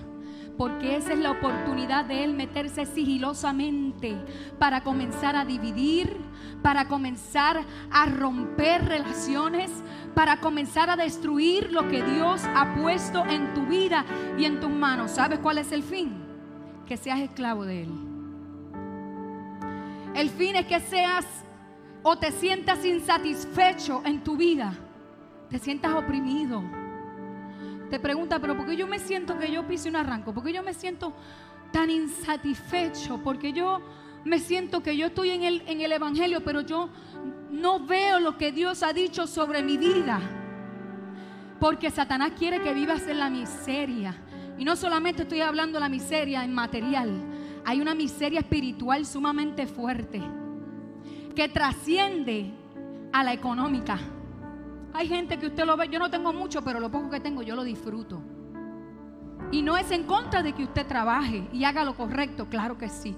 Porque 0.60 0.94
esa 0.94 1.14
es 1.14 1.18
la 1.18 1.30
oportunidad 1.30 2.04
de 2.04 2.22
Él 2.22 2.34
meterse 2.34 2.84
sigilosamente 2.84 4.14
para 4.58 4.82
comenzar 4.82 5.34
a 5.34 5.46
dividir, 5.46 6.14
para 6.60 6.86
comenzar 6.86 7.64
a 7.90 8.04
romper 8.04 8.84
relaciones, 8.84 9.70
para 10.14 10.40
comenzar 10.40 10.90
a 10.90 10.96
destruir 10.96 11.72
lo 11.72 11.88
que 11.88 12.02
Dios 12.02 12.42
ha 12.54 12.74
puesto 12.74 13.24
en 13.24 13.54
tu 13.54 13.64
vida 13.64 14.04
y 14.36 14.44
en 14.44 14.60
tus 14.60 14.68
manos. 14.68 15.12
¿Sabes 15.12 15.38
cuál 15.38 15.56
es 15.56 15.72
el 15.72 15.82
fin? 15.82 16.28
que 16.84 16.98
seas 16.98 17.20
esclavo 17.20 17.64
de 17.64 17.84
Él. 17.84 17.90
El 20.14 20.28
fin 20.28 20.56
es 20.56 20.66
que 20.66 20.80
seas 20.80 21.24
o 22.02 22.18
te 22.18 22.32
sientas 22.32 22.84
insatisfecho 22.84 24.02
en 24.04 24.22
tu 24.22 24.36
vida, 24.36 24.74
te 25.48 25.58
sientas 25.58 25.94
oprimido. 25.94 26.79
Te 27.90 27.98
pregunta, 27.98 28.38
pero 28.38 28.56
¿por 28.56 28.66
qué 28.66 28.76
yo 28.76 28.86
me 28.86 29.00
siento 29.00 29.36
que 29.36 29.50
yo 29.50 29.66
pise 29.66 29.88
un 29.88 29.96
arranco? 29.96 30.32
¿Por 30.32 30.44
qué 30.44 30.52
yo 30.52 30.62
me 30.62 30.74
siento 30.74 31.12
tan 31.72 31.90
insatisfecho? 31.90 33.18
Porque 33.22 33.52
yo 33.52 33.80
me 34.24 34.38
siento 34.38 34.80
que 34.80 34.96
yo 34.96 35.06
estoy 35.06 35.30
en 35.30 35.42
el, 35.42 35.62
en 35.66 35.80
el 35.80 35.90
Evangelio, 35.90 36.42
pero 36.44 36.60
yo 36.60 36.88
no 37.50 37.84
veo 37.84 38.20
lo 38.20 38.38
que 38.38 38.52
Dios 38.52 38.84
ha 38.84 38.92
dicho 38.92 39.26
sobre 39.26 39.62
mi 39.62 39.76
vida. 39.76 40.20
Porque 41.58 41.90
Satanás 41.90 42.32
quiere 42.38 42.60
que 42.60 42.72
vivas 42.72 43.06
en 43.08 43.18
la 43.18 43.28
miseria. 43.28 44.14
Y 44.56 44.64
no 44.64 44.76
solamente 44.76 45.22
estoy 45.22 45.40
hablando 45.40 45.78
de 45.78 45.80
la 45.80 45.88
miseria 45.88 46.44
en 46.44 46.52
material, 46.54 47.10
hay 47.64 47.80
una 47.80 47.94
miseria 47.94 48.40
espiritual 48.40 49.04
sumamente 49.04 49.66
fuerte 49.66 50.22
que 51.34 51.48
trasciende 51.48 52.52
a 53.12 53.24
la 53.24 53.32
económica. 53.32 53.98
Hay 54.92 55.08
gente 55.08 55.38
que 55.38 55.46
usted 55.46 55.64
lo 55.64 55.76
ve, 55.76 55.88
yo 55.88 55.98
no 55.98 56.10
tengo 56.10 56.32
mucho, 56.32 56.62
pero 56.62 56.80
lo 56.80 56.90
poco 56.90 57.10
que 57.10 57.20
tengo 57.20 57.42
yo 57.42 57.54
lo 57.54 57.62
disfruto. 57.62 58.20
Y 59.52 59.62
no 59.62 59.76
es 59.76 59.90
en 59.90 60.04
contra 60.04 60.42
de 60.42 60.52
que 60.52 60.64
usted 60.64 60.86
trabaje 60.86 61.48
y 61.52 61.64
haga 61.64 61.84
lo 61.84 61.94
correcto, 61.94 62.48
claro 62.48 62.76
que 62.78 62.88
sí. 62.88 63.16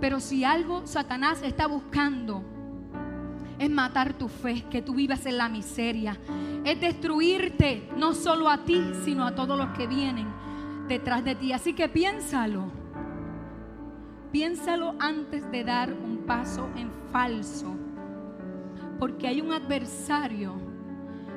Pero 0.00 0.20
si 0.20 0.44
algo 0.44 0.86
Satanás 0.86 1.42
está 1.42 1.66
buscando 1.66 2.44
es 3.58 3.70
matar 3.70 4.14
tu 4.14 4.28
fe, 4.28 4.64
que 4.70 4.82
tú 4.82 4.94
vivas 4.94 5.24
en 5.26 5.38
la 5.38 5.48
miseria, 5.48 6.18
es 6.64 6.80
destruirte 6.80 7.88
no 7.96 8.12
solo 8.12 8.48
a 8.48 8.64
ti, 8.64 8.82
sino 9.04 9.24
a 9.24 9.34
todos 9.34 9.56
los 9.56 9.68
que 9.76 9.86
vienen 9.86 10.26
detrás 10.88 11.24
de 11.24 11.34
ti. 11.34 11.52
Así 11.52 11.72
que 11.72 11.88
piénsalo. 11.88 12.64
Piénsalo 14.32 14.94
antes 14.98 15.48
de 15.50 15.64
dar 15.64 15.92
un 15.92 16.18
paso 16.26 16.68
en 16.76 16.90
falso. 17.12 17.74
Porque 18.98 19.26
hay 19.28 19.40
un 19.40 19.52
adversario 19.52 20.71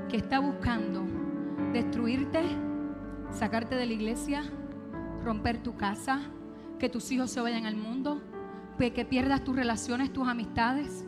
que 0.10 0.18
está 0.18 0.40
buscando 0.40 1.04
destruirte, 1.74 2.42
sacarte 3.32 3.76
de 3.76 3.86
la 3.86 3.94
iglesia, 3.94 4.44
romper 5.24 5.62
tu 5.62 5.76
casa, 5.76 6.22
que 6.80 6.90
tus 6.90 7.12
hijos 7.12 7.32
se 7.32 7.42
vayan 7.42 7.66
al 7.66 7.76
mundo, 7.76 8.22
que 8.78 9.06
pierdas 9.06 9.44
tus 9.44 9.56
relaciones, 9.56 10.12
tus 10.12 10.28
amistades, 10.28 11.06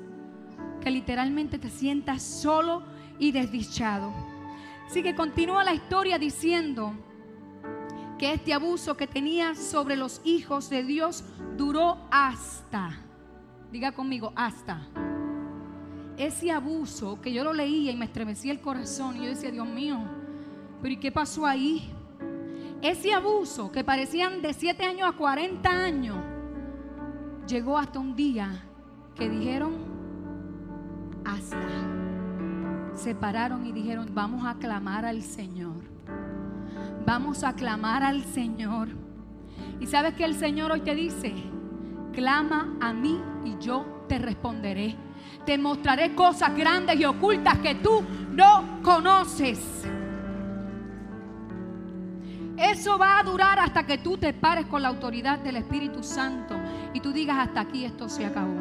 que 0.82 0.90
literalmente 0.90 1.60
te 1.60 1.70
sientas 1.70 2.24
solo 2.24 2.84
y 3.20 3.32
desdichado. 3.32 4.14
Así 4.88 5.04
que 5.04 5.16
continúa 5.16 5.64
la 5.64 5.74
historia 5.74 6.18
diciendo 6.18 6.94
que 8.18 8.34
este 8.34 8.54
abuso 8.54 8.96
que 8.96 9.06
tenía 9.06 9.54
sobre 9.54 9.96
los 9.96 10.22
hijos 10.24 10.70
de 10.70 10.84
Dios 10.84 11.24
duró 11.58 11.98
hasta, 12.10 12.98
diga 13.72 13.92
conmigo, 13.92 14.32
hasta. 14.36 14.88
Ese 16.18 16.52
abuso 16.52 17.22
que 17.22 17.32
yo 17.32 17.44
lo 17.44 17.54
leía 17.54 17.92
y 17.92 17.96
me 17.96 18.06
estremecía 18.06 18.52
el 18.52 18.60
corazón 18.60 19.18
y 19.18 19.26
yo 19.26 19.30
decía, 19.30 19.52
Dios 19.52 19.68
mío, 19.68 20.00
pero 20.82 20.94
¿y 20.94 20.98
qué 20.98 21.12
pasó 21.12 21.46
ahí? 21.46 21.92
Ese 22.82 23.14
abuso 23.14 23.72
que 23.72 23.84
parecían 23.84 24.42
de 24.42 24.54
7 24.54 24.84
años 24.84 25.10
a 25.10 25.16
40 25.16 25.70
años, 25.70 26.18
llegó 27.48 27.78
hasta 27.78 28.00
un 28.00 28.16
día 28.16 28.64
que 29.16 29.30
dijeron, 29.30 29.74
hasta. 31.26 31.58
Se 32.94 33.14
pararon 33.14 33.66
y 33.66 33.72
dijeron, 33.72 34.10
vamos 34.14 34.46
a 34.46 34.56
clamar 34.56 35.06
al 35.06 35.22
Señor. 35.22 35.84
Vamos 37.06 37.44
a 37.44 37.54
clamar 37.54 38.04
al 38.04 38.24
Señor. 38.24 38.90
Y 39.80 39.86
sabes 39.86 40.16
que 40.16 40.26
el 40.26 40.34
Señor 40.34 40.72
hoy 40.72 40.82
te 40.82 40.96
dice, 40.96 41.34
clama 42.12 42.76
a 42.82 42.94
mí 42.94 43.22
y 43.46 43.58
yo 43.60 43.86
te 44.08 44.18
responderé. 44.18 44.96
Te 45.48 45.58
mostraré 45.58 46.14
cosas 46.14 46.54
grandes 46.58 47.00
y 47.00 47.06
ocultas 47.06 47.60
que 47.60 47.76
tú 47.76 48.04
no 48.32 48.82
conoces. 48.84 49.88
Eso 52.58 52.98
va 52.98 53.18
a 53.18 53.24
durar 53.24 53.58
hasta 53.58 53.86
que 53.86 53.98
tú 53.98 54.18
te 54.18 54.34
pares 54.34 54.66
con 54.66 54.82
la 54.82 54.90
autoridad 54.90 55.40
del 55.40 55.56
Espíritu 55.56 56.04
Santo 56.04 56.54
y 56.94 57.00
tú 57.00 57.14
digas 57.14 57.38
hasta 57.38 57.62
aquí 57.62 57.86
esto 57.86 58.10
se 58.10 58.26
acabó. 58.26 58.60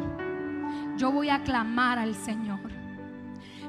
Yo 0.95 1.11
voy 1.11 1.27
a 1.27 1.43
clamar 1.43 1.99
al 1.99 2.15
Señor. 2.15 2.61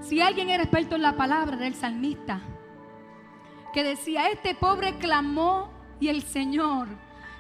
Si 0.00 0.20
alguien 0.20 0.48
era 0.48 0.62
experto 0.62 0.94
en 0.94 1.02
la 1.02 1.16
palabra 1.16 1.56
del 1.56 1.74
salmista, 1.74 2.40
que 3.74 3.82
decía, 3.82 4.28
este 4.30 4.54
pobre 4.54 4.96
clamó 4.98 5.70
y 5.98 6.06
el 6.06 6.22
Señor 6.22 6.86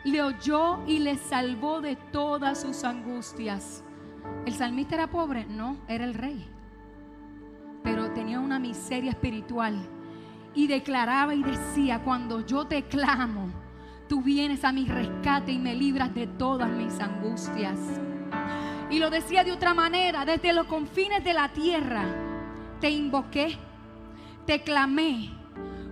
le 0.02 0.22
oyó 0.22 0.84
y 0.88 0.98
le 0.98 1.18
salvó 1.18 1.80
de 1.80 1.94
todas 1.94 2.62
sus 2.62 2.82
angustias. 2.82 3.84
¿El 4.46 4.54
salmista 4.54 4.94
era 4.94 5.10
pobre? 5.10 5.46
No, 5.46 5.76
era 5.88 6.04
el 6.04 6.14
rey. 6.14 6.48
Pero 7.82 8.10
tenía 8.12 8.40
una 8.40 8.58
miseria 8.58 9.10
espiritual 9.10 9.78
y 10.54 10.66
declaraba 10.66 11.34
y 11.34 11.42
decía, 11.42 12.02
cuando 12.02 12.44
yo 12.44 12.66
te 12.66 12.84
clamo, 12.84 13.50
tú 14.08 14.22
vienes 14.22 14.64
a 14.64 14.72
mi 14.72 14.86
rescate 14.86 15.52
y 15.52 15.58
me 15.58 15.74
libras 15.74 16.14
de 16.14 16.26
todas 16.26 16.70
mis 16.70 16.98
angustias. 16.98 17.78
Y 18.90 18.98
lo 18.98 19.10
decía 19.10 19.44
de 19.44 19.52
otra 19.52 19.74
manera, 19.74 20.24
desde 20.24 20.52
los 20.52 20.66
confines 20.66 21.22
de 21.22 21.34
la 21.34 21.52
tierra, 21.52 22.06
te 22.80 22.90
invoqué, 22.90 23.58
te 24.46 24.62
clamé 24.62 25.30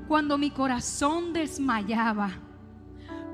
cuando 0.08 0.38
mi 0.38 0.50
corazón 0.50 1.32
desmayaba. 1.32 2.30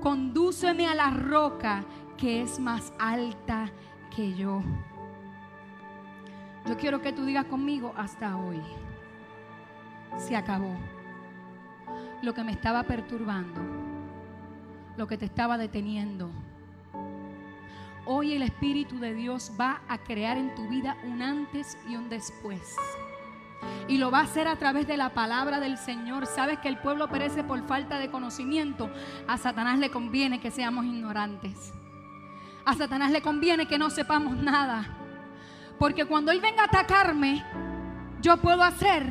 Condúceme 0.01 0.89
a 0.89 0.95
la 0.95 1.11
roca 1.11 1.85
que 2.17 2.43
es 2.43 2.59
más 2.59 2.93
alta 2.99 3.71
que 4.15 4.35
yo. 4.35 4.63
Yo 6.67 6.77
quiero 6.77 7.03
que 7.03 7.13
tú 7.13 7.25
digas 7.25 7.47
conmigo 7.47 7.93
hasta 7.97 8.37
hoy. 8.37 8.61
Se 10.17 10.37
acabó 10.37 10.77
lo 12.23 12.33
que 12.35 12.45
me 12.45 12.53
estaba 12.53 12.85
perturbando, 12.85 13.61
lo 14.97 15.07
que 15.09 15.19
te 15.19 15.25
estaba 15.25 15.59
deteniendo. 15.59 16.31
Hoy 18.05 18.33
el 18.35 18.43
Espíritu 18.43 18.99
de 18.99 19.15
Dios 19.15 19.53
va 19.61 19.83
a 19.89 19.99
crear 19.99 20.37
en 20.37 20.55
tu 20.55 20.69
vida 20.69 20.97
un 21.05 21.23
antes 21.23 21.77
y 21.89 21.97
un 21.97 22.09
después. 22.09 22.77
Y 23.89 23.99
lo 23.99 24.11
va 24.11 24.21
a 24.21 24.25
hacer 24.25 24.47
a 24.47 24.57
través 24.57 24.87
de 24.87 24.97
la 24.97 25.11
palabra 25.11 25.59
del 25.59 25.79
Señor. 25.79 26.27
Sabes 26.27 26.59
que 26.61 26.69
el 26.69 26.79
pueblo 26.79 27.09
perece 27.09 27.43
por 27.43 27.67
falta 27.67 27.99
de 27.99 28.11
conocimiento. 28.11 28.91
A 29.27 29.37
Satanás 29.37 29.79
le 29.79 29.91
conviene 29.91 30.41
que 30.41 30.51
seamos 30.51 30.85
ignorantes. 30.85 31.73
A 32.65 32.75
Satanás 32.75 33.11
le 33.11 33.23
conviene 33.23 33.67
que 33.67 33.79
no 33.79 33.91
sepamos 33.91 34.37
nada. 34.37 35.02
Porque 35.83 36.05
cuando 36.05 36.31
Él 36.31 36.41
venga 36.41 36.63
a 36.63 36.67
atacarme, 36.67 37.45
yo 38.21 38.37
puedo 38.37 38.63
hacer 38.63 39.03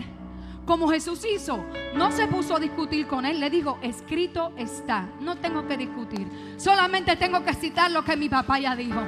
como 0.66 0.88
Jesús 0.88 1.26
hizo. 1.26 1.66
No 1.96 2.14
se 2.14 2.28
puso 2.28 2.56
a 2.56 2.62
discutir 2.62 3.08
con 3.08 3.26
él, 3.26 3.42
le 3.42 3.50
dijo, 3.50 3.78
escrito 3.82 4.54
está, 4.56 5.10
no 5.20 5.36
tengo 5.36 5.68
que 5.68 5.76
discutir, 5.76 6.32
solamente 6.56 7.18
tengo 7.18 7.44
que 7.44 7.56
citar 7.56 7.92
lo 7.92 8.06
que 8.06 8.16
mi 8.16 8.30
papá 8.30 8.58
ya 8.58 8.74
dijo. 8.78 9.02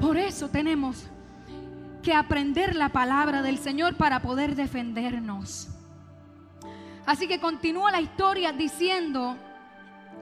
Por 0.00 0.16
eso 0.16 0.48
tenemos 0.48 1.06
que 2.02 2.14
aprender 2.14 2.74
la 2.74 2.88
palabra 2.88 3.42
del 3.42 3.58
Señor 3.58 3.98
para 3.98 4.22
poder 4.22 4.54
defendernos. 4.54 5.68
Así 7.04 7.28
que 7.28 7.38
continúa 7.38 7.90
la 7.90 8.00
historia 8.00 8.52
diciendo, 8.52 9.36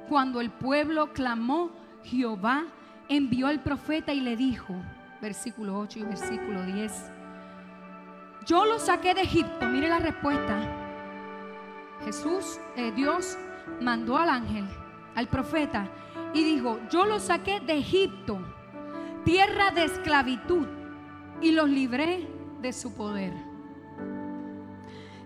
cuando 0.09 0.41
el 0.41 0.51
pueblo 0.51 1.13
clamó, 1.13 1.71
Jehová 2.03 2.65
envió 3.09 3.47
al 3.47 3.61
profeta 3.63 4.13
y 4.13 4.21
le 4.21 4.37
dijo, 4.37 4.75
versículo 5.21 5.79
8 5.79 5.99
y 6.01 6.03
versículo 6.05 6.63
10, 6.65 7.11
yo 8.47 8.65
lo 8.67 8.79
saqué 8.79 9.15
de 9.15 9.23
Egipto. 9.23 9.67
Mire 9.67 9.89
la 9.89 9.99
respuesta. 9.99 10.57
Jesús, 12.05 12.59
eh, 12.77 12.93
Dios 12.95 13.39
mandó 13.81 14.19
al 14.19 14.29
ángel, 14.29 14.67
al 15.15 15.29
profeta, 15.29 15.89
y 16.35 16.45
dijo, 16.45 16.79
yo 16.91 17.07
lo 17.07 17.19
saqué 17.21 17.61
de 17.61 17.79
Egipto, 17.79 18.39
tierra 19.25 19.71
de 19.71 19.85
esclavitud, 19.85 20.67
y 21.41 21.53
los 21.53 21.69
libré 21.69 22.29
de 22.61 22.73
su 22.73 22.95
poder. 22.95 23.33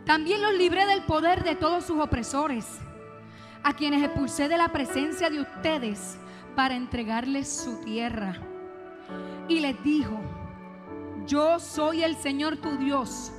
También 0.05 0.41
los 0.41 0.55
libré 0.55 0.87
del 0.87 1.03
poder 1.03 1.43
de 1.43 1.57
todos 1.57 1.85
sus 1.85 1.99
opresores, 1.99 2.79
a 3.63 3.75
quienes 3.75 4.03
expulsé 4.05 4.49
de 4.49 4.57
la 4.57 4.69
presencia 4.69 5.29
de 5.29 5.41
ustedes 5.41 6.19
para 6.55 6.77
entregarles 6.77 7.49
su 7.49 7.81
tierra. 7.83 8.37
Y 9.49 9.61
les 9.61 9.83
dijo, 9.83 10.21
yo 11.27 11.59
soy 11.59 12.03
el 12.03 12.17
Señor 12.17 12.57
tu 12.57 12.77
Dios. 12.77 13.33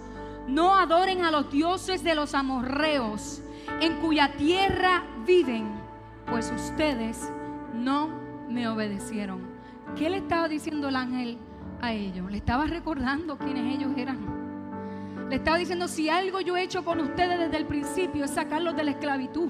No 0.48 0.76
adoren 0.78 1.24
a 1.26 1.32
los 1.32 1.52
dioses 1.52 2.04
de 2.04 2.16
los 2.16 2.34
amorreos, 2.34 3.42
en 3.82 4.00
cuya 4.00 4.34
tierra 4.34 5.04
viven, 5.26 5.68
pues 6.30 6.52
ustedes 6.56 7.32
no 7.74 8.10
me 8.50 8.68
obedecieron. 8.68 9.42
¿Qué 9.96 10.10
le 10.10 10.18
estaba 10.18 10.48
diciendo 10.48 10.90
el 10.90 10.96
ángel 10.96 11.38
a 11.82 11.94
ellos? 11.94 12.32
Le 12.32 12.38
estaba 12.38 12.66
recordando 12.66 13.38
quiénes 13.38 13.76
ellos 13.76 13.92
eran. 13.98 15.28
Le 15.30 15.36
estaba 15.36 15.58
diciendo, 15.58 15.88
si 15.88 16.10
algo 16.10 16.42
yo 16.42 16.58
he 16.58 16.64
hecho 16.64 16.84
con 16.84 17.00
ustedes 17.00 17.40
desde 17.40 17.58
el 17.58 17.66
principio 17.66 18.26
es 18.26 18.32
sacarlos 18.32 18.76
de 18.76 18.84
la 18.84 18.92
esclavitud. 18.92 19.50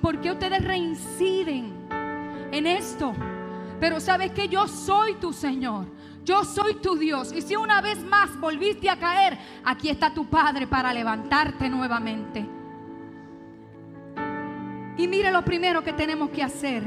¿Por 0.00 0.20
qué 0.20 0.30
ustedes 0.30 0.64
reinciden 0.64 1.81
en 2.52 2.66
esto? 2.66 3.12
Pero 3.80 3.98
sabes 3.98 4.30
que 4.30 4.46
yo 4.46 4.68
soy 4.68 5.14
tu 5.14 5.32
Señor. 5.32 5.86
Yo 6.24 6.44
soy 6.44 6.74
tu 6.74 6.96
Dios. 6.96 7.32
Y 7.32 7.42
si 7.42 7.56
una 7.56 7.80
vez 7.80 8.04
más 8.04 8.38
volviste 8.38 8.88
a 8.88 8.98
caer, 8.98 9.36
aquí 9.64 9.88
está 9.88 10.14
tu 10.14 10.26
Padre 10.26 10.68
para 10.68 10.92
levantarte 10.92 11.68
nuevamente. 11.68 12.48
Y 14.96 15.08
mire 15.08 15.32
lo 15.32 15.44
primero 15.44 15.82
que 15.82 15.92
tenemos 15.92 16.30
que 16.30 16.42
hacer, 16.42 16.84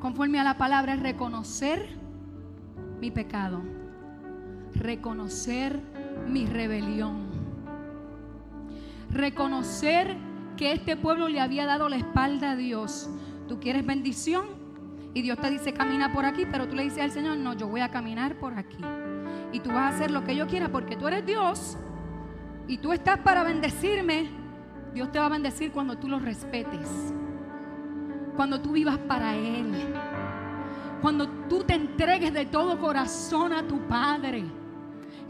conforme 0.00 0.40
a 0.40 0.44
la 0.44 0.56
palabra, 0.56 0.94
es 0.94 1.00
reconocer 1.00 1.86
mi 2.98 3.10
pecado, 3.10 3.62
reconocer 4.74 5.80
mi 6.26 6.46
rebelión, 6.46 7.26
reconocer 9.10 10.16
que 10.56 10.72
este 10.72 10.96
pueblo 10.96 11.28
le 11.28 11.40
había 11.40 11.66
dado 11.66 11.88
la 11.88 11.96
espalda 11.96 12.52
a 12.52 12.56
Dios. 12.56 13.10
¿Tú 13.48 13.60
quieres 13.60 13.86
bendición? 13.86 14.46
Y 15.14 15.22
Dios 15.22 15.38
te 15.38 15.50
dice, 15.50 15.72
camina 15.72 16.12
por 16.12 16.24
aquí, 16.24 16.44
pero 16.50 16.68
tú 16.68 16.76
le 16.76 16.82
dices 16.82 16.98
al 17.02 17.10
Señor, 17.10 17.38
no, 17.38 17.54
yo 17.54 17.68
voy 17.68 17.80
a 17.80 17.90
caminar 17.90 18.38
por 18.38 18.52
aquí. 18.54 18.76
Y 19.52 19.60
tú 19.60 19.70
vas 19.70 19.92
a 19.92 19.96
hacer 19.96 20.10
lo 20.10 20.24
que 20.24 20.36
yo 20.36 20.46
quiera 20.46 20.68
porque 20.68 20.96
tú 20.96 21.08
eres 21.08 21.24
Dios 21.24 21.78
y 22.68 22.78
tú 22.78 22.92
estás 22.92 23.18
para 23.20 23.42
bendecirme. 23.42 24.28
Dios 24.92 25.10
te 25.12 25.18
va 25.18 25.26
a 25.26 25.30
bendecir 25.30 25.72
cuando 25.72 25.96
tú 25.96 26.08
lo 26.08 26.18
respetes, 26.18 27.14
cuando 28.34 28.60
tú 28.60 28.72
vivas 28.72 28.98
para 28.98 29.34
Él, 29.34 29.72
cuando 31.00 31.28
tú 31.48 31.64
te 31.64 31.74
entregues 31.74 32.32
de 32.32 32.46
todo 32.46 32.78
corazón 32.78 33.52
a 33.52 33.66
tu 33.66 33.78
Padre, 33.86 34.44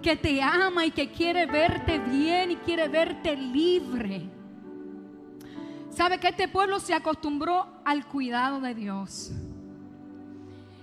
que 0.03 0.17
te 0.17 0.41
ama 0.43 0.87
y 0.87 0.91
que 0.91 1.11
quiere 1.11 1.47
verte 1.47 1.99
bien 1.99 2.53
y 2.53 2.57
quiere 2.57 2.89
verte 2.89 3.37
libre. 3.37 4.36
¿Sabe 5.97 6.21
que 6.21 6.29
este 6.29 6.47
pueblo 6.47 6.79
se 6.79 6.93
acostumbró 6.93 7.81
al 7.87 8.07
cuidado 8.07 8.61
de 8.61 8.75
Dios? 8.75 9.33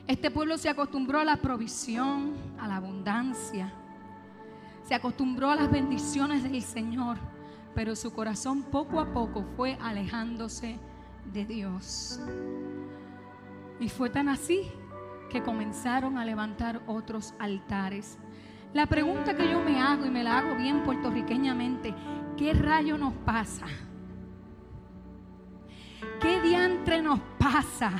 Este 0.08 0.32
pueblo 0.32 0.58
se 0.58 0.70
acostumbró 0.70 1.20
a 1.20 1.24
la 1.24 1.38
provisión, 1.38 2.34
a 2.60 2.68
la 2.68 2.78
abundancia. 2.78 3.72
Se 4.82 4.96
acostumbró 4.96 5.52
a 5.52 5.56
las 5.56 5.70
bendiciones 5.70 6.42
del 6.42 6.64
Señor, 6.64 7.20
pero 7.76 7.96
su 7.96 8.12
corazón 8.12 8.64
poco 8.64 9.00
a 9.00 9.14
poco 9.14 9.46
fue 9.56 9.78
alejándose 9.80 10.80
de 11.32 11.46
Dios. 11.46 12.20
Y 13.80 13.90
fue 13.90 14.10
tan 14.10 14.30
así 14.30 14.64
que 15.30 15.44
comenzaron 15.44 16.18
a 16.18 16.26
levantar 16.26 16.82
otros 16.88 17.36
altares. 17.38 18.18
La 18.74 18.88
pregunta 18.88 19.38
que 19.38 19.48
yo 19.48 19.62
me 19.62 19.80
hago 19.80 20.08
y 20.08 20.10
me 20.10 20.24
la 20.24 20.40
hago 20.40 20.56
bien 20.56 20.82
puertorriqueñamente, 20.82 21.94
¿qué 22.36 22.54
rayo 22.54 22.98
nos 22.98 23.14
pasa? 23.14 23.68
¿Qué 26.20 26.42
diantre 26.42 27.02
nos 27.02 27.20
pasa? 27.38 27.92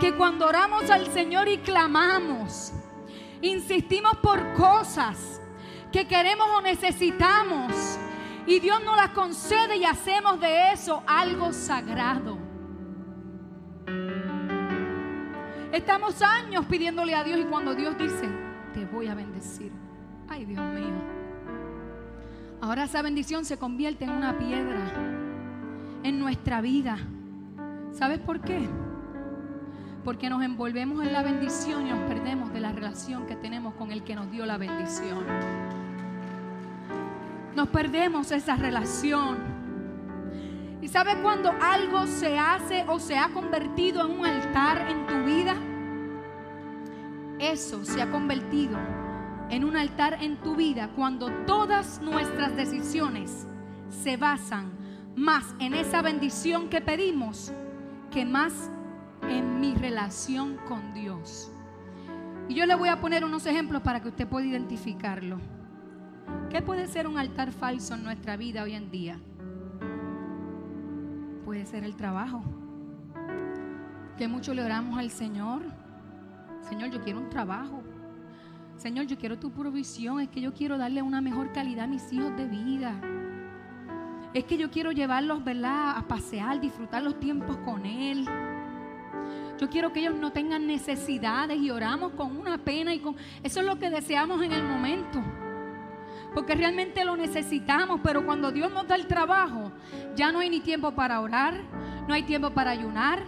Que 0.00 0.14
cuando 0.14 0.46
oramos 0.46 0.90
al 0.90 1.06
Señor 1.12 1.48
y 1.48 1.58
clamamos, 1.58 2.72
insistimos 3.42 4.16
por 4.18 4.54
cosas 4.54 5.40
que 5.92 6.06
queremos 6.06 6.46
o 6.56 6.60
necesitamos 6.60 7.98
y 8.46 8.60
Dios 8.60 8.82
nos 8.84 8.96
las 8.96 9.10
concede 9.10 9.76
y 9.76 9.84
hacemos 9.84 10.40
de 10.40 10.72
eso 10.72 11.02
algo 11.06 11.52
sagrado. 11.52 12.38
Estamos 15.72 16.22
años 16.22 16.64
pidiéndole 16.66 17.14
a 17.14 17.24
Dios 17.24 17.38
y 17.40 17.44
cuando 17.44 17.74
Dios 17.74 17.96
dice, 17.98 18.28
te 18.72 18.86
voy 18.86 19.08
a 19.08 19.14
bendecir. 19.14 19.70
Ay, 20.28 20.44
Dios 20.44 20.64
mío. 20.72 20.94
Ahora 22.60 22.84
esa 22.84 23.02
bendición 23.02 23.44
se 23.44 23.58
convierte 23.58 24.04
en 24.04 24.10
una 24.10 24.36
piedra 24.36 25.17
en 26.02 26.18
nuestra 26.18 26.60
vida. 26.60 26.98
¿Sabes 27.92 28.18
por 28.18 28.40
qué? 28.40 28.68
Porque 30.04 30.30
nos 30.30 30.42
envolvemos 30.42 31.04
en 31.04 31.12
la 31.12 31.22
bendición 31.22 31.86
y 31.86 31.90
nos 31.90 32.00
perdemos 32.08 32.52
de 32.52 32.60
la 32.60 32.72
relación 32.72 33.26
que 33.26 33.36
tenemos 33.36 33.74
con 33.74 33.90
el 33.90 34.02
que 34.04 34.14
nos 34.14 34.30
dio 34.30 34.46
la 34.46 34.56
bendición. 34.56 35.24
Nos 37.54 37.68
perdemos 37.68 38.30
esa 38.30 38.56
relación. 38.56 39.38
¿Y 40.80 40.88
sabes 40.88 41.16
cuando 41.16 41.52
algo 41.60 42.06
se 42.06 42.38
hace 42.38 42.84
o 42.86 43.00
se 43.00 43.18
ha 43.18 43.28
convertido 43.30 44.06
en 44.06 44.18
un 44.18 44.24
altar 44.24 44.88
en 44.88 45.06
tu 45.06 45.24
vida? 45.24 45.54
Eso 47.40 47.84
se 47.84 48.00
ha 48.00 48.10
convertido 48.10 48.78
en 49.50 49.64
un 49.64 49.76
altar 49.76 50.18
en 50.20 50.36
tu 50.36 50.54
vida 50.54 50.90
cuando 50.94 51.30
todas 51.46 52.00
nuestras 52.00 52.54
decisiones 52.56 53.46
se 53.90 54.16
basan 54.16 54.77
más 55.18 55.54
en 55.58 55.74
esa 55.74 56.00
bendición 56.00 56.68
que 56.68 56.80
pedimos 56.80 57.52
que 58.10 58.24
más 58.24 58.70
en 59.28 59.60
mi 59.60 59.74
relación 59.74 60.56
con 60.68 60.94
Dios. 60.94 61.50
Y 62.48 62.54
yo 62.54 62.64
le 62.64 62.74
voy 62.74 62.88
a 62.88 63.00
poner 63.00 63.24
unos 63.24 63.44
ejemplos 63.44 63.82
para 63.82 64.00
que 64.00 64.08
usted 64.08 64.26
pueda 64.26 64.46
identificarlo. 64.46 65.38
¿Qué 66.50 66.62
puede 66.62 66.86
ser 66.86 67.06
un 67.06 67.18
altar 67.18 67.52
falso 67.52 67.94
en 67.94 68.04
nuestra 68.04 68.36
vida 68.36 68.62
hoy 68.62 68.74
en 68.74 68.90
día? 68.90 69.18
Puede 71.44 71.66
ser 71.66 71.84
el 71.84 71.96
trabajo. 71.96 72.42
Que 74.16 74.28
mucho 74.28 74.54
le 74.54 74.64
oramos 74.64 74.98
al 74.98 75.10
Señor. 75.10 75.62
Señor, 76.62 76.90
yo 76.90 77.02
quiero 77.02 77.18
un 77.18 77.28
trabajo. 77.28 77.82
Señor, 78.76 79.06
yo 79.06 79.18
quiero 79.18 79.38
tu 79.38 79.50
provisión. 79.50 80.20
Es 80.20 80.28
que 80.28 80.40
yo 80.40 80.54
quiero 80.54 80.78
darle 80.78 81.02
una 81.02 81.20
mejor 81.20 81.52
calidad 81.52 81.84
a 81.84 81.88
mis 81.88 82.10
hijos 82.12 82.34
de 82.36 82.46
vida. 82.46 82.98
Es 84.34 84.44
que 84.44 84.56
yo 84.56 84.70
quiero 84.70 84.92
llevarlos, 84.92 85.42
¿verdad? 85.42 85.96
A 85.96 86.06
pasear, 86.06 86.60
disfrutar 86.60 87.02
los 87.02 87.18
tiempos 87.18 87.56
con 87.58 87.86
Él. 87.86 88.26
Yo 89.58 89.68
quiero 89.68 89.92
que 89.92 90.00
ellos 90.00 90.14
no 90.14 90.30
tengan 90.30 90.66
necesidades 90.66 91.58
y 91.58 91.70
oramos 91.70 92.12
con 92.12 92.36
una 92.36 92.58
pena 92.58 92.94
y 92.94 93.00
con... 93.00 93.16
Eso 93.42 93.60
es 93.60 93.66
lo 93.66 93.78
que 93.78 93.90
deseamos 93.90 94.42
en 94.42 94.52
el 94.52 94.62
momento. 94.62 95.20
Porque 96.34 96.54
realmente 96.54 97.04
lo 97.04 97.16
necesitamos, 97.16 98.00
pero 98.02 98.24
cuando 98.24 98.52
Dios 98.52 98.70
nos 98.70 98.86
da 98.86 98.94
el 98.94 99.06
trabajo, 99.06 99.72
ya 100.14 100.30
no 100.30 100.40
hay 100.40 100.50
ni 100.50 100.60
tiempo 100.60 100.92
para 100.92 101.20
orar, 101.20 101.60
no 102.06 102.14
hay 102.14 102.22
tiempo 102.22 102.50
para 102.50 102.70
ayunar, 102.70 103.22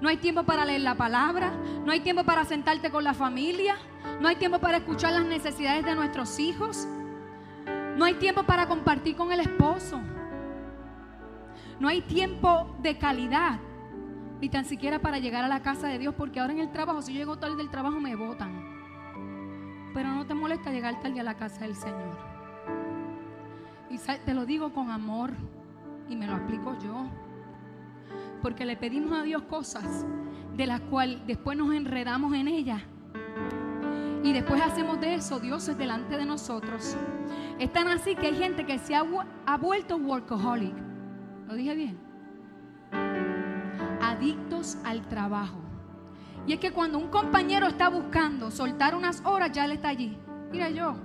no 0.00 0.08
hay 0.08 0.18
tiempo 0.18 0.44
para 0.44 0.64
leer 0.64 0.82
la 0.82 0.94
palabra, 0.94 1.52
no 1.84 1.90
hay 1.90 2.00
tiempo 2.00 2.22
para 2.24 2.44
sentarte 2.44 2.90
con 2.90 3.02
la 3.02 3.14
familia, 3.14 3.76
no 4.20 4.28
hay 4.28 4.36
tiempo 4.36 4.58
para 4.58 4.76
escuchar 4.76 5.14
las 5.14 5.24
necesidades 5.24 5.84
de 5.84 5.94
nuestros 5.94 6.38
hijos, 6.38 6.86
no 7.96 8.04
hay 8.04 8.14
tiempo 8.14 8.44
para 8.44 8.68
compartir 8.68 9.16
con 9.16 9.32
el 9.32 9.40
esposo. 9.40 10.00
No 11.80 11.88
hay 11.88 12.02
tiempo 12.02 12.76
de 12.80 12.98
calidad, 12.98 13.58
ni 14.40 14.48
tan 14.48 14.64
siquiera 14.64 15.00
para 15.00 15.18
llegar 15.18 15.44
a 15.44 15.48
la 15.48 15.62
casa 15.62 15.88
de 15.88 15.98
Dios, 15.98 16.14
porque 16.16 16.40
ahora 16.40 16.52
en 16.52 16.60
el 16.60 16.70
trabajo, 16.70 17.02
si 17.02 17.12
yo 17.12 17.18
llego 17.18 17.38
tarde 17.38 17.56
del 17.56 17.70
trabajo, 17.70 18.00
me 18.00 18.14
votan. 18.14 18.74
Pero 19.92 20.10
no 20.10 20.26
te 20.26 20.34
molesta 20.34 20.70
llegar 20.70 21.00
tarde 21.00 21.20
a 21.20 21.22
la 21.22 21.34
casa 21.34 21.60
del 21.60 21.74
Señor. 21.74 22.18
Y 23.90 23.98
te 23.98 24.34
lo 24.34 24.44
digo 24.44 24.72
con 24.72 24.90
amor 24.90 25.32
y 26.08 26.16
me 26.16 26.26
lo 26.26 26.36
explico 26.36 26.76
yo. 26.78 27.06
Porque 28.42 28.64
le 28.64 28.76
pedimos 28.76 29.12
a 29.12 29.22
Dios 29.22 29.42
cosas 29.42 30.04
de 30.56 30.66
las 30.66 30.80
cuales 30.80 31.20
después 31.26 31.56
nos 31.56 31.72
enredamos 31.74 32.34
en 32.34 32.48
ellas. 32.48 32.82
Y 34.22 34.32
después 34.32 34.60
hacemos 34.62 35.00
de 35.00 35.14
eso 35.14 35.38
dioses 35.38 35.76
delante 35.76 36.16
de 36.16 36.24
nosotros. 36.24 36.96
Es 37.58 37.72
tan 37.72 37.88
así 37.88 38.14
que 38.16 38.28
hay 38.28 38.36
gente 38.36 38.64
que 38.66 38.78
se 38.78 38.94
ha, 38.94 39.04
ha 39.46 39.56
vuelto 39.56 39.96
workaholic 39.96 40.83
¿Lo 41.46 41.54
dije 41.54 41.74
bien? 41.74 41.98
Adictos 44.00 44.78
al 44.84 45.06
trabajo. 45.08 45.58
Y 46.46 46.52
es 46.52 46.60
que 46.60 46.72
cuando 46.72 46.98
un 46.98 47.08
compañero 47.08 47.66
está 47.66 47.88
buscando 47.88 48.50
soltar 48.50 48.94
unas 48.94 49.22
horas, 49.24 49.52
ya 49.52 49.64
él 49.64 49.72
está 49.72 49.88
allí. 49.88 50.16
Mira 50.50 50.68
yo. 50.70 50.96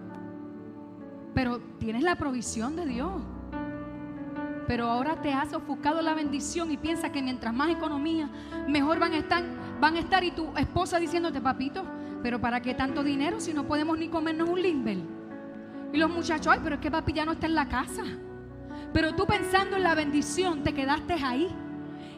Pero 1.34 1.60
tienes 1.80 2.04
la 2.04 2.16
provisión 2.16 2.76
de 2.76 2.86
Dios. 2.86 3.12
Pero 4.68 4.88
ahora 4.88 5.22
te 5.22 5.34
has 5.34 5.54
ofuscado 5.54 6.02
la 6.02 6.14
bendición 6.14 6.72
y 6.72 6.78
piensa 6.78 7.12
que 7.12 7.22
mientras 7.22 7.54
más 7.54 7.70
economía, 7.70 8.30
mejor 8.68 9.00
van 9.00 9.14
a 9.14 9.18
estar, 9.18 9.44
van 9.80 9.96
a 9.96 10.00
estar 10.00 10.24
y 10.24 10.32
tu 10.32 10.56
esposa 10.58 11.00
diciéndote, 11.00 11.42
papito, 11.42 11.84
pero 12.22 12.40
¿para 12.40 12.62
qué 12.62 12.76
tanto 12.76 13.04
dinero 13.04 13.40
si 13.40 13.54
no 13.54 13.66
podemos 13.66 13.98
ni 13.98 14.10
comernos 14.10 14.48
un 14.50 14.62
limbel? 14.62 15.04
Y 15.92 15.98
los 15.98 16.12
muchachos, 16.12 16.54
ay, 16.54 16.60
pero 16.64 16.76
es 16.76 16.82
que 16.82 16.92
papi 16.92 17.14
ya 17.14 17.26
no 17.26 17.32
está 17.32 17.48
en 17.48 17.56
la 17.56 17.68
casa. 17.68 18.04
Pero 18.94 19.16
tú 19.16 19.26
pensando 19.26 19.76
en 19.76 19.84
la 19.84 19.96
bendición 19.96 20.64
te 20.64 20.74
quedaste 20.74 21.14
ahí 21.14 21.48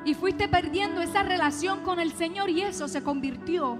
y 0.05 0.13
fuiste 0.13 0.47
perdiendo 0.47 1.01
esa 1.01 1.23
relación 1.23 1.81
con 1.81 1.99
el 1.99 2.11
Señor 2.11 2.49
y 2.49 2.61
eso 2.61 2.87
se 2.87 3.03
convirtió 3.03 3.77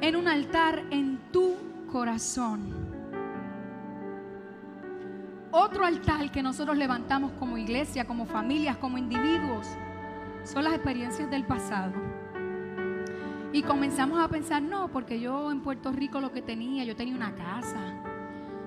en 0.00 0.16
un 0.16 0.28
altar 0.28 0.84
en 0.90 1.18
tu 1.32 1.56
corazón. 1.90 2.88
Otro 5.50 5.84
altar 5.84 6.30
que 6.30 6.42
nosotros 6.42 6.76
levantamos 6.76 7.32
como 7.32 7.56
iglesia, 7.56 8.06
como 8.06 8.26
familias, 8.26 8.76
como 8.76 8.98
individuos, 8.98 9.66
son 10.44 10.64
las 10.64 10.74
experiencias 10.74 11.30
del 11.30 11.44
pasado. 11.44 11.92
Y 13.52 13.62
comenzamos 13.62 14.20
a 14.20 14.28
pensar, 14.28 14.62
no, 14.62 14.88
porque 14.88 15.20
yo 15.20 15.50
en 15.50 15.60
Puerto 15.60 15.90
Rico 15.90 16.20
lo 16.20 16.32
que 16.32 16.42
tenía, 16.42 16.84
yo 16.84 16.94
tenía 16.94 17.14
una 17.14 17.34
casa, 17.34 17.78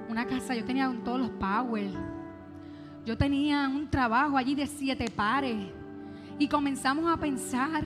una 0.10 0.26
casa, 0.26 0.56
yo 0.56 0.66
tenía 0.66 0.92
todos 1.04 1.20
los 1.20 1.30
power, 1.30 1.92
yo 3.06 3.18
tenía 3.18 3.68
un 3.68 3.90
trabajo 3.90 4.38
allí 4.38 4.56
de 4.56 4.68
siete 4.68 5.10
pares 5.10 5.58
y 6.38 6.48
comenzamos 6.48 7.12
a 7.12 7.18
pensar, 7.18 7.84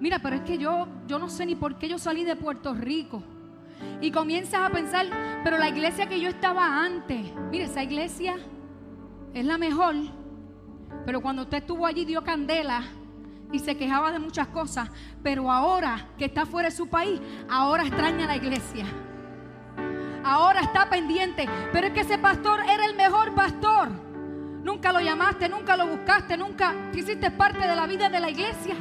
mira, 0.00 0.18
pero 0.20 0.36
es 0.36 0.42
que 0.42 0.58
yo, 0.58 0.86
yo 1.06 1.18
no 1.18 1.28
sé 1.28 1.46
ni 1.46 1.54
por 1.54 1.76
qué 1.78 1.88
yo 1.88 1.98
salí 1.98 2.24
de 2.24 2.36
Puerto 2.36 2.74
Rico. 2.74 3.22
Y 4.00 4.10
comienzas 4.10 4.60
a 4.60 4.70
pensar, 4.70 5.06
pero 5.44 5.58
la 5.58 5.68
iglesia 5.68 6.08
que 6.08 6.20
yo 6.20 6.28
estaba 6.28 6.84
antes, 6.84 7.32
mire, 7.50 7.64
esa 7.64 7.82
iglesia 7.82 8.36
es 9.34 9.44
la 9.44 9.58
mejor. 9.58 9.94
Pero 11.04 11.20
cuando 11.20 11.42
usted 11.42 11.58
estuvo 11.58 11.86
allí 11.86 12.04
dio 12.04 12.22
candela 12.22 12.82
y 13.52 13.58
se 13.60 13.76
quejaba 13.76 14.12
de 14.12 14.18
muchas 14.18 14.48
cosas, 14.48 14.90
pero 15.22 15.50
ahora 15.50 16.08
que 16.18 16.24
está 16.26 16.46
fuera 16.46 16.68
de 16.68 16.74
su 16.74 16.88
país, 16.88 17.20
ahora 17.48 17.84
extraña 17.84 18.26
la 18.26 18.36
iglesia. 18.36 18.86
Ahora 20.24 20.60
está 20.60 20.90
pendiente, 20.90 21.48
pero 21.72 21.86
es 21.86 21.92
que 21.92 22.00
ese 22.00 22.18
pastor 22.18 22.60
era 22.68 22.86
el 22.86 22.96
mejor 22.96 23.34
pastor. 23.34 24.07
Nunca 24.62 24.92
lo 24.92 25.00
llamaste, 25.00 25.48
nunca 25.48 25.76
lo 25.76 25.86
buscaste, 25.86 26.36
nunca 26.36 26.74
hiciste 26.94 27.30
parte 27.30 27.66
de 27.66 27.76
la 27.76 27.86
vida 27.86 28.08
de 28.08 28.20
la 28.20 28.30
iglesia. 28.30 28.76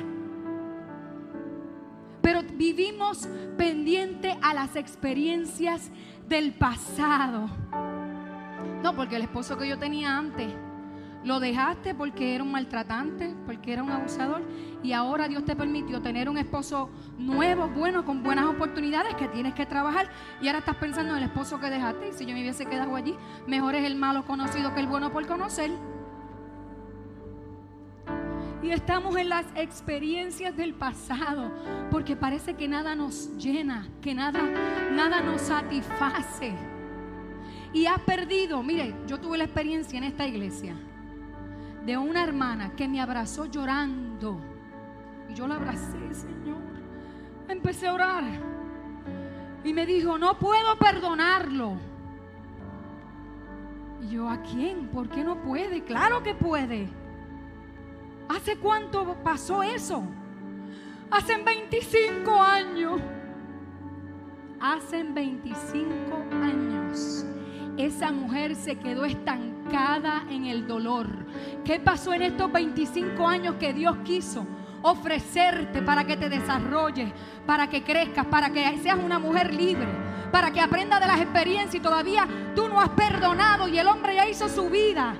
Pero 2.21 2.41
vivimos 2.43 3.27
pendiente 3.57 4.37
a 4.41 4.53
las 4.53 4.75
experiencias 4.75 5.89
del 6.27 6.53
pasado. 6.53 7.49
No, 8.83 8.95
porque 8.95 9.15
el 9.15 9.23
esposo 9.23 9.57
que 9.57 9.67
yo 9.67 9.77
tenía 9.79 10.17
antes 10.17 10.53
lo 11.27 11.39
dejaste 11.41 11.93
porque 11.93 12.33
era 12.33 12.43
un 12.43 12.51
maltratante, 12.51 13.35
porque 13.45 13.73
era 13.73 13.83
un 13.83 13.91
abusador. 13.91 14.41
Y 14.81 14.93
ahora 14.93 15.27
Dios 15.27 15.43
te 15.43 15.55
permitió 15.55 16.01
tener 16.01 16.29
un 16.29 16.37
esposo 16.37 16.89
nuevo, 17.17 17.67
bueno, 17.67 18.05
con 18.05 18.23
buenas 18.23 18.45
oportunidades 18.45 19.13
que 19.15 19.27
tienes 19.27 19.53
que 19.53 19.65
trabajar. 19.65 20.09
Y 20.41 20.47
ahora 20.47 20.59
estás 20.59 20.77
pensando 20.77 21.11
en 21.11 21.17
el 21.17 21.23
esposo 21.25 21.59
que 21.59 21.69
dejaste. 21.69 22.09
Y 22.09 22.13
si 22.13 22.25
yo 22.25 22.33
me 22.33 22.41
hubiese 22.41 22.65
quedado 22.65 22.95
allí, 22.95 23.15
mejor 23.45 23.75
es 23.75 23.85
el 23.85 23.95
malo 23.95 24.25
conocido 24.25 24.73
que 24.73 24.79
el 24.79 24.87
bueno 24.87 25.11
por 25.11 25.27
conocer. 25.27 25.71
Y 28.63 28.71
estamos 28.71 29.15
en 29.17 29.29
las 29.29 29.45
experiencias 29.55 30.55
del 30.55 30.73
pasado, 30.73 31.51
porque 31.91 32.15
parece 32.15 32.55
que 32.55 32.67
nada 32.67 32.95
nos 32.95 33.37
llena, 33.37 33.87
que 34.01 34.15
nada, 34.15 34.41
nada 34.93 35.21
nos 35.21 35.41
satisface. 35.41 36.53
Y 37.73 37.85
has 37.85 37.99
perdido, 37.99 38.63
mire, 38.63 38.95
yo 39.07 39.19
tuve 39.19 39.37
la 39.37 39.43
experiencia 39.43 39.97
en 39.97 40.05
esta 40.05 40.25
iglesia 40.25 40.75
de 41.87 41.95
una 41.95 42.21
hermana 42.21 42.75
que 42.75 42.85
me 42.85 42.99
abrazó 42.99 43.45
llorando. 43.45 44.41
Y 45.29 45.33
yo 45.33 45.47
la 45.47 45.55
abracé, 45.55 46.13
Señor. 46.13 46.57
Empecé 47.47 47.87
a 47.87 47.93
orar. 47.93 48.25
Y 49.63 49.73
me 49.73 49.85
dijo, 49.85 50.17
no 50.17 50.37
puedo 50.37 50.77
perdonarlo. 50.77 51.77
Y 54.01 54.09
yo, 54.09 54.27
¿a 54.29 54.41
quién? 54.41 54.89
¿Por 54.89 55.07
qué 55.07 55.23
no 55.23 55.41
puede? 55.41 55.85
Claro 55.85 56.21
que 56.21 56.35
puede. 56.35 56.89
¿Hace 58.27 58.57
cuánto 58.57 59.15
pasó 59.23 59.63
eso? 59.63 60.03
Hace 61.09 61.41
25 61.41 62.41
años. 62.41 62.99
Hace 64.59 65.03
25 65.03 66.17
años 66.33 67.25
esa 67.77 68.11
mujer 68.11 68.55
se 68.55 68.77
quedó 68.77 69.05
estancada 69.05 70.23
en 70.29 70.45
el 70.45 70.67
dolor. 70.67 71.07
¿Qué 71.63 71.79
pasó 71.79 72.13
en 72.13 72.23
estos 72.23 72.51
25 72.51 73.27
años 73.27 73.55
que 73.59 73.73
Dios 73.73 73.97
quiso? 74.03 74.45
ofrecerte 74.81 75.81
para 75.81 76.05
que 76.05 76.17
te 76.17 76.29
desarrolles, 76.29 77.11
para 77.45 77.67
que 77.67 77.83
crezcas, 77.83 78.25
para 78.25 78.49
que 78.51 78.77
seas 78.77 78.97
una 79.03 79.19
mujer 79.19 79.53
libre, 79.53 79.87
para 80.31 80.51
que 80.51 80.61
aprendas 80.61 80.99
de 80.99 81.07
las 81.07 81.21
experiencias 81.21 81.75
y 81.75 81.79
todavía 81.79 82.27
tú 82.55 82.67
no 82.67 82.79
has 82.79 82.89
perdonado 82.89 83.67
y 83.67 83.77
el 83.77 83.87
hombre 83.87 84.15
ya 84.15 84.27
hizo 84.27 84.47
su 84.47 84.69
vida. 84.69 85.15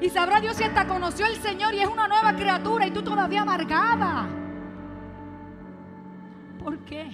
Y 0.00 0.10
sabrá 0.10 0.40
Dios 0.40 0.56
si 0.56 0.64
hasta 0.64 0.86
conoció 0.86 1.24
al 1.24 1.36
Señor 1.36 1.74
y 1.74 1.80
es 1.80 1.88
una 1.88 2.08
nueva 2.08 2.34
criatura 2.34 2.86
y 2.86 2.90
tú 2.90 3.02
todavía 3.02 3.42
amargada. 3.42 4.26
¿Por 6.62 6.78
qué? 6.80 7.10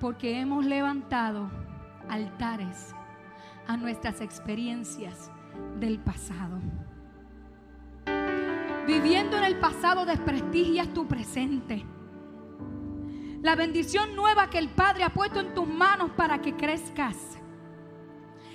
Porque 0.00 0.40
hemos 0.40 0.64
levantado 0.64 1.50
altares 2.08 2.94
a 3.66 3.76
nuestras 3.76 4.20
experiencias 4.20 5.30
del 5.78 5.98
pasado. 5.98 6.60
Viviendo 8.86 9.38
en 9.38 9.44
el 9.44 9.58
pasado 9.58 10.04
desprestigias 10.04 10.92
tu 10.92 11.06
presente. 11.06 11.84
La 13.42 13.56
bendición 13.56 14.14
nueva 14.16 14.50
que 14.50 14.58
el 14.58 14.68
Padre 14.68 15.04
ha 15.04 15.10
puesto 15.10 15.40
en 15.40 15.54
tus 15.54 15.66
manos 15.66 16.10
para 16.12 16.40
que 16.40 16.54
crezcas 16.54 17.38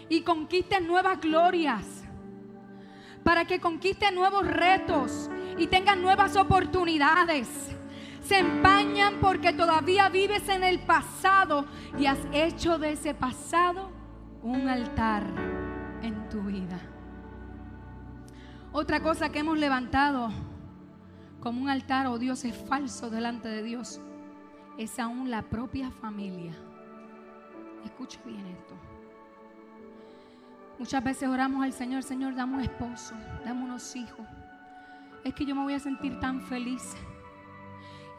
y 0.07 0.21
conquistes 0.21 0.81
nuevas 0.81 1.19
glorias, 1.21 2.03
para 3.23 3.45
que 3.45 3.59
conquistes 3.59 4.11
nuevos 4.13 4.45
retos 4.47 5.29
y 5.57 5.67
tengas 5.67 5.97
nuevas 5.97 6.35
oportunidades 6.35 7.75
se 8.29 8.37
empañan 8.37 9.15
porque 9.19 9.53
todavía 9.53 10.07
vives 10.07 10.47
en 10.49 10.63
el 10.63 10.81
pasado 10.81 11.65
y 11.97 12.05
has 12.05 12.19
hecho 12.31 12.77
de 12.77 12.91
ese 12.91 13.15
pasado 13.15 13.89
un 14.43 14.69
altar 14.69 15.23
en 16.03 16.29
tu 16.29 16.43
vida. 16.43 16.79
Otra 18.71 19.01
cosa 19.01 19.29
que 19.29 19.39
hemos 19.39 19.57
levantado 19.57 20.29
como 21.39 21.59
un 21.59 21.69
altar 21.69 22.05
o 22.05 22.11
oh 22.11 22.19
Dios 22.19 22.45
es 22.45 22.55
falso 22.55 23.09
delante 23.09 23.47
de 23.47 23.63
Dios 23.63 23.99
es 24.77 24.99
aún 24.99 25.31
la 25.31 25.41
propia 25.41 25.89
familia. 25.89 26.53
Escucha 27.83 28.19
bien 28.27 28.45
esto. 28.45 28.75
Muchas 30.77 31.03
veces 31.03 31.27
oramos 31.27 31.63
al 31.63 31.73
Señor, 31.73 32.03
Señor, 32.03 32.35
dame 32.35 32.57
un 32.57 32.61
esposo, 32.61 33.15
dame 33.43 33.63
unos 33.63 33.95
hijos. 33.95 34.27
Es 35.23 35.33
que 35.33 35.45
yo 35.45 35.55
me 35.55 35.63
voy 35.63 35.73
a 35.73 35.79
sentir 35.79 36.19
tan 36.19 36.43
feliz 36.43 36.95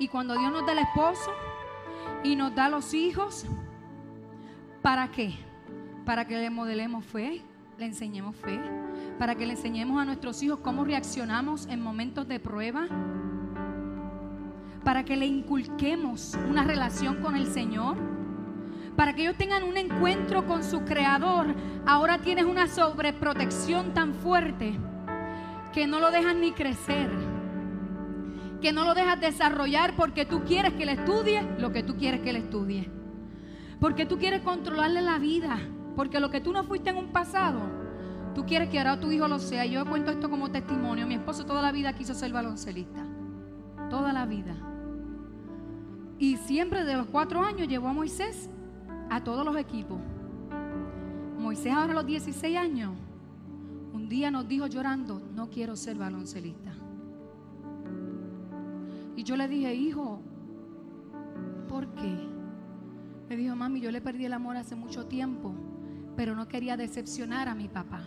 y 0.00 0.08
cuando 0.08 0.34
Dios 0.34 0.50
nos 0.50 0.64
da 0.64 0.72
el 0.72 0.78
esposo 0.78 1.30
y 2.24 2.34
nos 2.34 2.54
da 2.54 2.70
los 2.70 2.94
hijos, 2.94 3.44
¿para 4.80 5.10
qué? 5.10 5.34
Para 6.06 6.26
que 6.26 6.38
le 6.38 6.48
modelemos 6.48 7.04
fe, 7.04 7.42
le 7.76 7.84
enseñemos 7.84 8.34
fe, 8.34 8.58
para 9.18 9.34
que 9.34 9.44
le 9.44 9.52
enseñemos 9.52 10.00
a 10.00 10.06
nuestros 10.06 10.42
hijos 10.42 10.60
cómo 10.60 10.84
reaccionamos 10.84 11.66
en 11.66 11.82
momentos 11.82 12.26
de 12.26 12.40
prueba, 12.40 12.88
para 14.84 15.04
que 15.04 15.18
le 15.18 15.26
inculquemos 15.26 16.34
una 16.48 16.64
relación 16.64 17.20
con 17.20 17.36
el 17.36 17.46
Señor, 17.46 17.98
para 18.96 19.14
que 19.14 19.20
ellos 19.24 19.36
tengan 19.36 19.64
un 19.64 19.76
encuentro 19.76 20.46
con 20.46 20.64
su 20.64 20.82
Creador. 20.86 21.54
Ahora 21.86 22.16
tienes 22.16 22.46
una 22.46 22.68
sobreprotección 22.68 23.92
tan 23.92 24.14
fuerte 24.14 24.78
que 25.74 25.86
no 25.86 26.00
lo 26.00 26.10
dejan 26.10 26.40
ni 26.40 26.52
crecer 26.52 27.10
que 28.60 28.72
no 28.72 28.84
lo 28.84 28.94
dejas 28.94 29.20
desarrollar 29.20 29.96
porque 29.96 30.24
tú 30.24 30.44
quieres 30.44 30.74
que 30.74 30.86
le 30.86 30.92
estudie 30.92 31.42
lo 31.58 31.72
que 31.72 31.82
tú 31.82 31.96
quieres 31.96 32.20
que 32.20 32.32
le 32.32 32.40
estudie. 32.40 32.90
Porque 33.80 34.06
tú 34.06 34.18
quieres 34.18 34.42
controlarle 34.42 35.02
la 35.02 35.18
vida. 35.18 35.58
Porque 35.96 36.20
lo 36.20 36.30
que 36.30 36.40
tú 36.40 36.52
no 36.52 36.64
fuiste 36.64 36.90
en 36.90 36.96
un 36.96 37.08
pasado, 37.08 37.60
tú 38.34 38.44
quieres 38.46 38.68
que 38.68 38.78
ahora 38.78 39.00
tu 39.00 39.10
hijo 39.10 39.26
lo 39.26 39.38
sea. 39.38 39.64
Yo 39.66 39.84
cuento 39.86 40.10
esto 40.10 40.30
como 40.30 40.50
testimonio. 40.50 41.06
Mi 41.06 41.14
esposo 41.14 41.44
toda 41.44 41.62
la 41.62 41.72
vida 41.72 41.94
quiso 41.94 42.14
ser 42.14 42.32
baloncelista. 42.32 43.04
Toda 43.88 44.12
la 44.12 44.26
vida. 44.26 44.54
Y 46.18 46.36
siempre 46.36 46.84
de 46.84 46.96
los 46.96 47.06
cuatro 47.06 47.42
años 47.42 47.66
llevó 47.66 47.88
a 47.88 47.92
Moisés 47.92 48.50
a 49.08 49.24
todos 49.24 49.44
los 49.44 49.56
equipos. 49.56 49.98
Moisés 51.38 51.72
ahora 51.72 51.92
a 51.92 51.94
los 51.94 52.06
16 52.06 52.56
años, 52.58 52.92
un 53.94 54.08
día 54.08 54.30
nos 54.30 54.46
dijo 54.46 54.66
llorando, 54.66 55.22
no 55.34 55.48
quiero 55.48 55.74
ser 55.74 55.96
baloncelista. 55.96 56.79
Y 59.20 59.22
yo 59.22 59.36
le 59.36 59.48
dije, 59.48 59.74
hijo, 59.74 60.22
¿por 61.68 61.88
qué? 61.88 62.26
Me 63.28 63.36
dijo, 63.36 63.54
mami, 63.54 63.78
yo 63.78 63.90
le 63.90 64.00
perdí 64.00 64.24
el 64.24 64.32
amor 64.32 64.56
hace 64.56 64.74
mucho 64.74 65.04
tiempo, 65.04 65.54
pero 66.16 66.34
no 66.34 66.48
quería 66.48 66.78
decepcionar 66.78 67.46
a 67.46 67.54
mi 67.54 67.68
papá. 67.68 68.02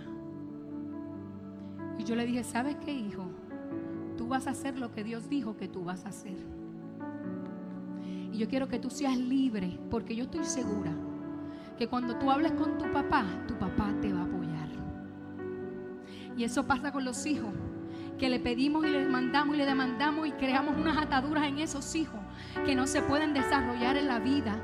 Y 2.00 2.04
yo 2.04 2.16
le 2.16 2.26
dije, 2.26 2.44
¿sabes 2.44 2.78
qué, 2.78 2.92
hijo? 2.92 3.28
Tú 4.18 4.28
vas 4.28 4.48
a 4.48 4.50
hacer 4.50 4.80
lo 4.80 4.92
que 4.92 5.04
Dios 5.04 5.30
dijo 5.30 5.56
que 5.56 5.68
tú 5.68 5.84
vas 5.84 6.04
a 6.06 6.10
hacer. 6.10 6.38
Y 8.32 8.40
yo 8.40 8.48
quiero 8.48 8.68
que 8.68 8.80
tú 8.80 8.90
seas 8.90 9.16
libre, 9.16 9.80
porque 9.92 10.16
yo 10.16 10.24
estoy 10.24 10.44
segura 10.44 10.96
que 11.78 11.88
cuando 11.88 12.18
tú 12.18 12.32
hables 12.32 12.54
con 12.54 12.80
tu 12.80 12.92
papá, 12.92 13.24
tu 13.48 13.54
papá 13.60 13.94
te 14.02 14.12
va 14.12 14.22
a 14.22 14.26
apoyar. 14.26 14.70
Y 16.36 16.44
eso 16.44 16.66
pasa 16.66 16.92
con 16.92 17.06
los 17.06 17.24
hijos 17.28 17.54
que 18.18 18.30
le 18.30 18.40
pedimos 18.40 18.86
y 18.86 18.90
le 18.90 19.00
demandamos 19.00 19.56
y 19.56 19.58
le 19.58 19.66
demandamos 19.66 20.28
y 20.28 20.32
creamos 20.32 20.78
unas 20.78 20.98
ataduras 20.98 21.48
en 21.48 21.60
esos 21.60 21.96
hijos 21.96 22.20
que 22.66 22.76
no 22.76 22.88
se 22.88 23.02
pueden 23.02 23.34
desarrollar 23.34 23.98
en 23.98 24.08
la 24.08 24.20
vida. 24.20 24.56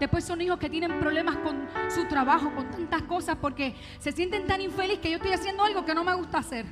Después 0.00 0.24
son 0.24 0.40
hijos 0.40 0.58
que 0.58 0.68
tienen 0.68 0.98
problemas 0.98 1.36
con 1.36 1.68
su 1.88 2.06
trabajo, 2.06 2.52
con 2.54 2.70
tantas 2.70 3.02
cosas, 3.02 3.36
porque 3.40 3.76
se 3.98 4.12
sienten 4.12 4.46
tan 4.46 4.60
infelices 4.60 4.98
que 4.98 5.10
yo 5.10 5.16
estoy 5.16 5.32
haciendo 5.32 5.64
algo 5.64 5.84
que 5.84 5.94
no 5.94 6.04
me 6.04 6.14
gusta 6.14 6.38
hacer. 6.38 6.66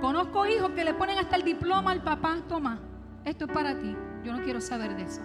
Conozco 0.00 0.46
hijos 0.46 0.70
que 0.70 0.84
le 0.84 0.94
ponen 0.94 1.18
hasta 1.18 1.36
el 1.36 1.44
diploma 1.44 1.92
al 1.92 2.02
papá, 2.02 2.38
toma, 2.48 2.80
esto 3.24 3.44
es 3.44 3.52
para 3.52 3.78
ti, 3.78 3.94
yo 4.24 4.32
no 4.32 4.42
quiero 4.42 4.60
saber 4.60 4.96
de 4.96 5.02
eso. 5.02 5.20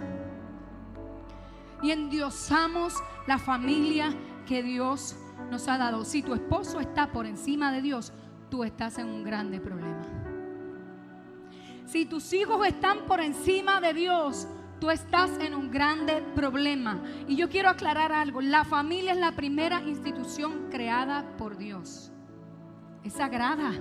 Y 1.82 1.92
endiosamos 1.92 2.94
la 3.28 3.38
familia 3.38 4.14
que 4.46 4.64
Dios 4.64 5.16
nos 5.50 5.68
ha 5.68 5.78
dado. 5.78 6.04
Si 6.06 6.22
tu 6.22 6.34
esposo 6.34 6.80
está 6.80 7.12
por 7.12 7.26
encima 7.26 7.72
de 7.72 7.82
Dios, 7.82 8.14
tú 8.50 8.64
estás 8.64 8.98
en 8.98 9.08
un 9.08 9.24
grande 9.24 9.60
problema. 9.60 10.06
Si 11.86 12.06
tus 12.06 12.34
hijos 12.34 12.66
están 12.66 13.06
por 13.06 13.22
encima 13.22 13.80
de 13.80 13.94
Dios, 13.94 14.48
tú 14.80 14.90
estás 14.90 15.38
en 15.40 15.54
un 15.54 15.72
grande 15.72 16.24
problema. 16.36 17.02
Y 17.28 17.36
yo 17.36 17.50
quiero 17.50 17.70
aclarar 17.70 18.12
algo. 18.12 18.42
La 18.42 18.66
familia 18.66 19.14
es 19.14 19.20
la 19.20 19.34
primera 19.34 19.82
institución 19.82 20.68
creada 20.70 21.38
por 21.38 21.58
Dios. 21.58 22.12
Es 23.04 23.14
sagrada. 23.14 23.72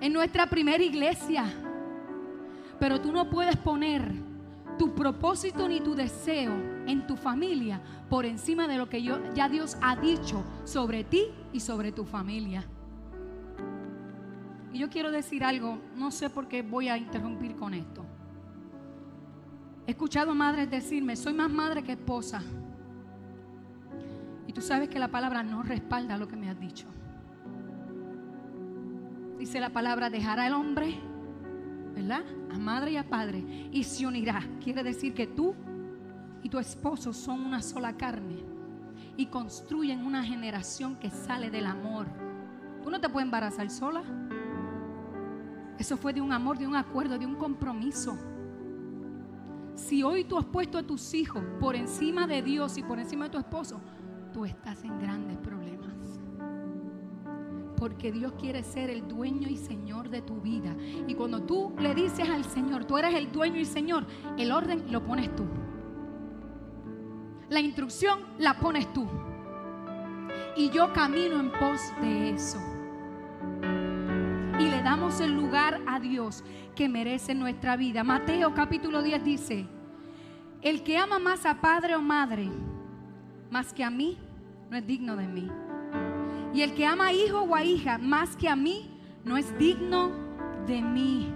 en 0.00 0.12
nuestra 0.12 0.48
primera 0.48 0.82
iglesia. 0.82 1.44
Pero 2.78 3.00
tú 3.00 3.12
no 3.12 3.28
puedes 3.28 3.56
poner 3.56 4.12
tu 4.78 4.94
propósito 4.94 5.68
ni 5.68 5.80
tu 5.80 5.96
deseo 5.96 6.52
en 6.86 7.06
tu 7.06 7.16
familia 7.16 7.80
por 8.08 8.24
encima 8.24 8.68
de 8.68 8.78
lo 8.78 8.88
que 8.88 9.02
ya 9.02 9.48
Dios 9.48 9.76
ha 9.82 9.96
dicho 9.96 10.44
sobre 10.64 11.02
ti 11.02 11.26
y 11.52 11.60
sobre 11.60 11.90
tu 11.90 12.04
familia. 12.04 12.64
Y 14.72 14.78
yo 14.78 14.90
quiero 14.90 15.10
decir 15.10 15.44
algo, 15.44 15.78
no 15.96 16.10
sé 16.10 16.28
por 16.30 16.48
qué 16.48 16.62
voy 16.62 16.88
a 16.88 16.96
interrumpir 16.96 17.56
con 17.56 17.74
esto. 17.74 18.04
He 19.86 19.92
escuchado 19.92 20.34
madres 20.34 20.70
decirme, 20.70 21.16
soy 21.16 21.32
más 21.32 21.50
madre 21.50 21.82
que 21.82 21.92
esposa. 21.92 22.42
Y 24.46 24.52
tú 24.52 24.60
sabes 24.60 24.88
que 24.88 24.98
la 24.98 25.08
palabra 25.08 25.42
no 25.42 25.62
respalda 25.62 26.18
lo 26.18 26.28
que 26.28 26.36
me 26.36 26.50
has 26.50 26.60
dicho. 26.60 26.86
Dice 29.38 29.60
la 29.60 29.70
palabra, 29.70 30.10
dejará 30.10 30.46
el 30.46 30.52
hombre, 30.52 30.94
¿verdad? 31.94 32.22
A 32.50 32.58
madre 32.58 32.92
y 32.92 32.96
a 32.96 33.08
padre, 33.08 33.68
y 33.72 33.84
se 33.84 34.06
unirá. 34.06 34.42
Quiere 34.62 34.82
decir 34.82 35.14
que 35.14 35.26
tú 35.26 35.54
y 36.42 36.48
tu 36.48 36.58
esposo 36.58 37.12
son 37.12 37.44
una 37.44 37.62
sola 37.62 37.96
carne 37.96 38.44
y 39.16 39.26
construyen 39.26 40.04
una 40.04 40.22
generación 40.22 40.96
que 40.96 41.10
sale 41.10 41.50
del 41.50 41.66
amor. 41.66 42.06
Tú 42.82 42.90
no 42.90 43.00
te 43.00 43.08
puedes 43.08 43.26
embarazar 43.26 43.70
sola. 43.70 44.02
Eso 45.78 45.96
fue 45.96 46.12
de 46.12 46.20
un 46.20 46.32
amor, 46.32 46.58
de 46.58 46.66
un 46.66 46.74
acuerdo, 46.74 47.18
de 47.18 47.24
un 47.24 47.36
compromiso. 47.36 48.18
Si 49.76 50.02
hoy 50.02 50.24
tú 50.24 50.36
has 50.36 50.44
puesto 50.44 50.76
a 50.76 50.82
tus 50.82 51.14
hijos 51.14 51.42
por 51.60 51.76
encima 51.76 52.26
de 52.26 52.42
Dios 52.42 52.76
y 52.78 52.82
por 52.82 52.98
encima 52.98 53.26
de 53.26 53.30
tu 53.30 53.38
esposo, 53.38 53.80
tú 54.32 54.44
estás 54.44 54.82
en 54.82 54.98
grandes 54.98 55.38
problemas. 55.38 55.96
Porque 57.76 58.10
Dios 58.10 58.32
quiere 58.40 58.64
ser 58.64 58.90
el 58.90 59.06
dueño 59.06 59.48
y 59.48 59.56
Señor 59.56 60.10
de 60.10 60.20
tu 60.20 60.40
vida. 60.40 60.76
Y 61.06 61.14
cuando 61.14 61.42
tú 61.42 61.72
le 61.78 61.94
dices 61.94 62.28
al 62.28 62.44
Señor, 62.44 62.84
tú 62.84 62.98
eres 62.98 63.14
el 63.14 63.30
dueño 63.30 63.60
y 63.60 63.64
Señor, 63.64 64.04
el 64.36 64.50
orden 64.50 64.90
lo 64.90 65.04
pones 65.04 65.34
tú. 65.36 65.44
La 67.50 67.60
instrucción 67.60 68.18
la 68.38 68.58
pones 68.58 68.92
tú. 68.92 69.06
Y 70.56 70.70
yo 70.70 70.92
camino 70.92 71.38
en 71.38 71.52
pos 71.52 71.80
de 72.00 72.30
eso. 72.30 72.58
Y 74.58 74.64
le 74.64 74.82
damos 74.82 75.20
el 75.20 75.34
lugar 75.34 75.80
a 75.86 76.00
Dios 76.00 76.42
que 76.74 76.88
merece 76.88 77.32
nuestra 77.32 77.76
vida. 77.76 78.02
Mateo 78.02 78.54
capítulo 78.54 79.02
10 79.02 79.22
dice, 79.24 79.66
el 80.62 80.82
que 80.82 80.98
ama 80.98 81.20
más 81.20 81.46
a 81.46 81.60
padre 81.60 81.94
o 81.94 82.02
madre, 82.02 82.50
más 83.50 83.72
que 83.72 83.84
a 83.84 83.90
mí, 83.90 84.18
no 84.68 84.76
es 84.76 84.84
digno 84.84 85.14
de 85.14 85.28
mí. 85.28 85.48
Y 86.52 86.62
el 86.62 86.74
que 86.74 86.84
ama 86.84 87.06
a 87.06 87.12
hijo 87.12 87.42
o 87.42 87.54
a 87.54 87.62
hija 87.62 87.98
más 87.98 88.36
que 88.36 88.48
a 88.48 88.56
mí, 88.56 88.90
no 89.24 89.36
es 89.36 89.56
digno 89.58 90.10
de 90.66 90.82
mí. 90.82 91.32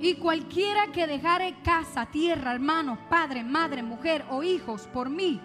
Y 0.00 0.14
cualquiera 0.14 0.88
que 0.88 1.06
dejare 1.06 1.54
casa, 1.62 2.06
tierra, 2.06 2.52
hermanos, 2.52 2.98
padre, 3.08 3.44
madre, 3.44 3.84
mujer 3.84 4.24
o 4.28 4.42
hijos 4.42 4.88
por 4.92 5.08
mí, 5.08 5.40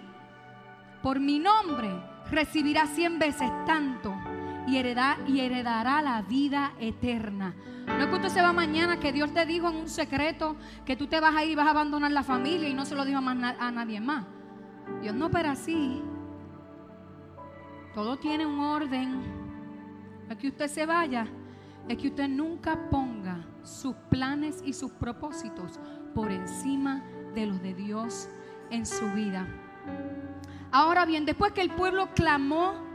por 1.04 1.20
mi 1.20 1.38
nombre, 1.38 1.88
recibirá 2.32 2.86
cien 2.86 3.20
veces 3.20 3.48
tanto 3.64 4.12
y, 4.66 4.76
heredará 4.76 6.02
la 6.02 6.22
vida 6.22 6.72
eterna. 6.78 7.54
No 7.86 8.04
es 8.04 8.06
que 8.06 8.14
usted 8.14 8.28
se 8.28 8.42
va 8.42 8.52
mañana, 8.52 9.00
que 9.00 9.12
Dios 9.12 9.32
te 9.32 9.44
dijo 9.46 9.68
en 9.68 9.76
un 9.76 9.88
secreto 9.88 10.56
que 10.84 10.96
tú 10.96 11.06
te 11.06 11.18
vas 11.20 11.34
a 11.34 11.44
ir 11.44 11.52
y 11.52 11.54
vas 11.54 11.66
a 11.66 11.70
abandonar 11.70 12.12
la 12.12 12.22
familia 12.22 12.68
y 12.68 12.74
no 12.74 12.84
se 12.84 12.94
lo 12.94 13.04
dijo 13.04 13.18
a 13.18 13.70
nadie 13.70 14.00
más. 14.00 14.26
Dios 15.02 15.14
no 15.14 15.26
opera 15.26 15.52
así. 15.52 16.02
Todo 17.94 18.18
tiene 18.18 18.46
un 18.46 18.60
orden. 18.60 19.20
No 20.26 20.32
es 20.32 20.38
que 20.38 20.48
usted 20.48 20.68
se 20.68 20.86
vaya, 20.86 21.26
es 21.88 21.98
que 21.98 22.08
usted 22.08 22.28
nunca 22.28 22.88
ponga 22.90 23.44
sus 23.64 23.94
planes 24.10 24.62
y 24.64 24.72
sus 24.72 24.92
propósitos 24.92 25.80
por 26.14 26.30
encima 26.30 27.02
de 27.34 27.46
los 27.46 27.60
de 27.62 27.74
Dios 27.74 28.28
en 28.70 28.86
su 28.86 29.10
vida. 29.12 29.46
Ahora 30.70 31.04
bien, 31.04 31.24
después 31.24 31.52
que 31.52 31.62
el 31.62 31.70
pueblo 31.70 32.10
clamó 32.14 32.89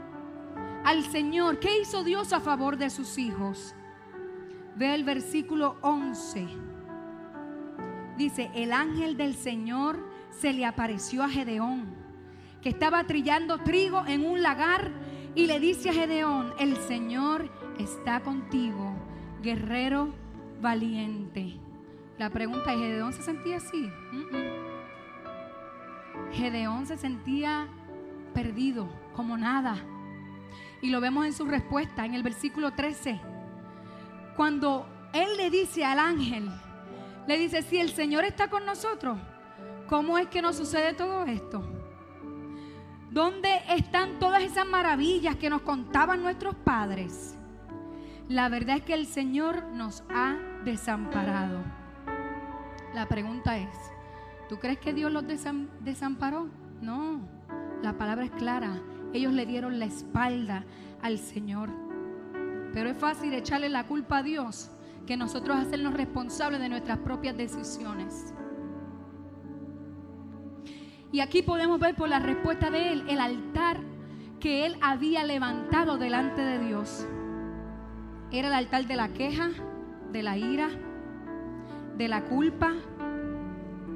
al 0.86 1.02
Señor, 1.02 1.58
¿qué 1.58 1.80
hizo 1.80 2.04
Dios 2.04 2.32
a 2.32 2.38
favor 2.38 2.76
de 2.76 2.90
sus 2.90 3.18
hijos? 3.18 3.74
Ve 4.76 4.94
el 4.94 5.02
versículo 5.02 5.78
11. 5.82 6.46
Dice, 8.16 8.52
el 8.54 8.72
ángel 8.72 9.16
del 9.16 9.34
Señor 9.34 10.08
se 10.30 10.52
le 10.52 10.64
apareció 10.64 11.24
a 11.24 11.28
Gedeón, 11.28 11.92
que 12.62 12.68
estaba 12.68 13.02
trillando 13.02 13.58
trigo 13.58 14.04
en 14.06 14.24
un 14.24 14.42
lagar, 14.42 14.92
y 15.34 15.48
le 15.48 15.58
dice 15.58 15.90
a 15.90 15.92
Gedeón, 15.92 16.54
el 16.60 16.76
Señor 16.76 17.50
está 17.80 18.20
contigo, 18.20 18.94
guerrero 19.42 20.14
valiente. 20.60 21.58
La 22.16 22.30
pregunta 22.30 22.72
es, 22.72 22.78
¿Gedeón 22.78 23.12
se 23.12 23.22
sentía 23.22 23.56
así? 23.56 23.90
Gedeón 26.30 26.86
se 26.86 26.96
sentía 26.96 27.66
perdido, 28.32 28.88
como 29.16 29.36
nada. 29.36 29.84
Y 30.82 30.90
lo 30.90 31.00
vemos 31.00 31.26
en 31.26 31.32
su 31.32 31.44
respuesta, 31.44 32.04
en 32.04 32.14
el 32.14 32.22
versículo 32.22 32.72
13. 32.72 33.20
Cuando 34.36 34.86
él 35.12 35.36
le 35.36 35.50
dice 35.50 35.84
al 35.84 35.98
ángel, 35.98 36.50
le 37.26 37.38
dice, 37.38 37.62
si 37.62 37.78
el 37.78 37.90
Señor 37.90 38.24
está 38.24 38.48
con 38.48 38.64
nosotros, 38.66 39.18
¿cómo 39.88 40.18
es 40.18 40.28
que 40.28 40.42
nos 40.42 40.56
sucede 40.56 40.94
todo 40.94 41.24
esto? 41.24 41.62
¿Dónde 43.10 43.62
están 43.70 44.18
todas 44.18 44.42
esas 44.42 44.66
maravillas 44.66 45.36
que 45.36 45.48
nos 45.48 45.62
contaban 45.62 46.22
nuestros 46.22 46.54
padres? 46.54 47.36
La 48.28 48.48
verdad 48.48 48.76
es 48.76 48.82
que 48.82 48.94
el 48.94 49.06
Señor 49.06 49.64
nos 49.72 50.04
ha 50.10 50.36
desamparado. 50.64 51.64
La 52.92 53.06
pregunta 53.08 53.56
es, 53.56 53.74
¿tú 54.48 54.58
crees 54.58 54.78
que 54.78 54.92
Dios 54.92 55.10
los 55.10 55.24
desamparó? 55.80 56.48
No, 56.80 57.20
la 57.82 57.96
palabra 57.96 58.24
es 58.24 58.32
clara. 58.32 58.82
Ellos 59.16 59.32
le 59.32 59.46
dieron 59.46 59.78
la 59.78 59.86
espalda 59.86 60.66
al 61.00 61.16
Señor. 61.16 61.70
Pero 62.74 62.90
es 62.90 62.98
fácil 62.98 63.32
echarle 63.32 63.70
la 63.70 63.86
culpa 63.86 64.18
a 64.18 64.22
Dios 64.22 64.70
que 65.06 65.16
nosotros 65.16 65.56
hacernos 65.56 65.94
responsables 65.94 66.60
de 66.60 66.68
nuestras 66.68 66.98
propias 66.98 67.34
decisiones. 67.34 68.34
Y 71.12 71.20
aquí 71.20 71.40
podemos 71.40 71.80
ver 71.80 71.94
por 71.94 72.10
la 72.10 72.18
respuesta 72.18 72.70
de 72.70 72.92
él 72.92 73.04
el 73.08 73.18
altar 73.20 73.78
que 74.38 74.66
él 74.66 74.76
había 74.82 75.24
levantado 75.24 75.96
delante 75.96 76.42
de 76.42 76.58
Dios. 76.58 77.06
Era 78.30 78.48
el 78.48 78.54
altar 78.54 78.86
de 78.86 78.96
la 78.96 79.08
queja, 79.14 79.48
de 80.12 80.22
la 80.22 80.36
ira, 80.36 80.68
de 81.96 82.08
la 82.08 82.24
culpa. 82.24 82.74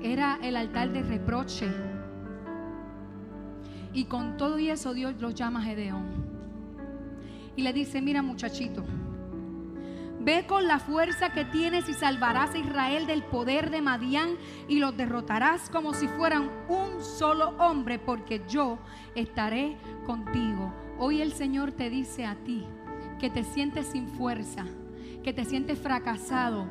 Era 0.00 0.38
el 0.40 0.56
altar 0.56 0.92
de 0.92 1.02
reproche. 1.02 1.89
Y 3.92 4.04
con 4.04 4.36
todo 4.36 4.58
y 4.58 4.70
eso 4.70 4.94
Dios 4.94 5.14
los 5.20 5.34
llama 5.34 5.62
Gedeón. 5.62 6.06
Y 7.56 7.62
le 7.62 7.72
dice, 7.72 8.00
mira 8.00 8.22
muchachito, 8.22 8.84
ve 10.20 10.46
con 10.46 10.66
la 10.66 10.78
fuerza 10.78 11.32
que 11.32 11.44
tienes 11.44 11.88
y 11.88 11.94
salvarás 11.94 12.54
a 12.54 12.58
Israel 12.58 13.06
del 13.06 13.24
poder 13.24 13.70
de 13.70 13.82
Madián 13.82 14.36
y 14.68 14.78
los 14.78 14.96
derrotarás 14.96 15.68
como 15.70 15.92
si 15.94 16.06
fueran 16.08 16.50
un 16.68 17.02
solo 17.02 17.54
hombre, 17.58 17.98
porque 17.98 18.42
yo 18.48 18.78
estaré 19.14 19.76
contigo. 20.06 20.72
Hoy 20.98 21.22
el 21.22 21.32
Señor 21.32 21.72
te 21.72 21.90
dice 21.90 22.26
a 22.26 22.36
ti, 22.36 22.64
que 23.18 23.30
te 23.30 23.44
sientes 23.44 23.86
sin 23.86 24.08
fuerza, 24.08 24.64
que 25.22 25.32
te 25.32 25.44
sientes 25.44 25.78
fracasado, 25.78 26.66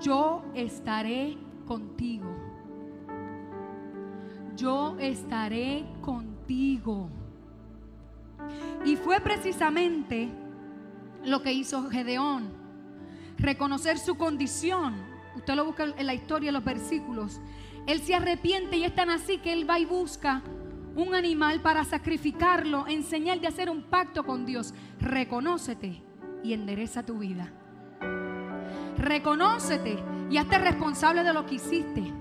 yo 0.00 0.42
estaré 0.54 1.36
contigo. 1.66 2.39
Yo 4.60 4.96
estaré 4.98 5.86
contigo. 6.02 7.08
Y 8.84 8.96
fue 8.96 9.18
precisamente 9.20 10.28
lo 11.24 11.40
que 11.40 11.52
hizo 11.52 11.88
Gedeón, 11.88 12.52
reconocer 13.38 13.98
su 13.98 14.18
condición. 14.18 14.96
Usted 15.34 15.54
lo 15.54 15.64
busca 15.64 15.84
en 15.96 16.06
la 16.06 16.12
historia, 16.12 16.48
en 16.48 16.54
los 16.54 16.64
versículos. 16.64 17.40
Él 17.86 18.02
se 18.02 18.14
arrepiente 18.14 18.76
y 18.76 18.84
es 18.84 18.94
tan 18.94 19.08
así 19.08 19.38
que 19.38 19.54
él 19.54 19.68
va 19.68 19.78
y 19.78 19.86
busca 19.86 20.42
un 20.94 21.14
animal 21.14 21.62
para 21.62 21.84
sacrificarlo 21.84 22.86
en 22.86 23.02
señal 23.02 23.40
de 23.40 23.46
hacer 23.46 23.70
un 23.70 23.84
pacto 23.84 24.24
con 24.24 24.44
Dios. 24.44 24.74
Reconócete 25.00 26.02
y 26.44 26.52
endereza 26.52 27.02
tu 27.06 27.18
vida. 27.18 27.50
Reconócete 28.98 29.98
y 30.28 30.36
hazte 30.36 30.58
responsable 30.58 31.24
de 31.24 31.32
lo 31.32 31.46
que 31.46 31.54
hiciste. 31.54 32.19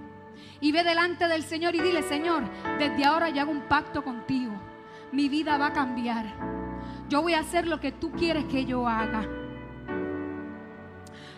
Y 0.61 0.71
ve 0.71 0.83
delante 0.83 1.27
del 1.27 1.43
Señor 1.43 1.75
y 1.75 1.81
dile, 1.81 2.03
Señor, 2.03 2.43
desde 2.77 3.05
ahora 3.05 3.29
yo 3.29 3.41
hago 3.41 3.51
un 3.51 3.67
pacto 3.67 4.03
contigo. 4.03 4.53
Mi 5.11 5.29
vida 5.29 5.57
va 5.57 5.67
a 5.67 5.73
cambiar. 5.73 6.33
Yo 7.07 7.21
voy 7.21 7.33
a 7.33 7.39
hacer 7.39 7.67
lo 7.67 7.79
que 7.79 7.91
tú 7.91 8.11
quieres 8.11 8.45
que 8.45 8.65
yo 8.65 8.87
haga. 8.87 9.27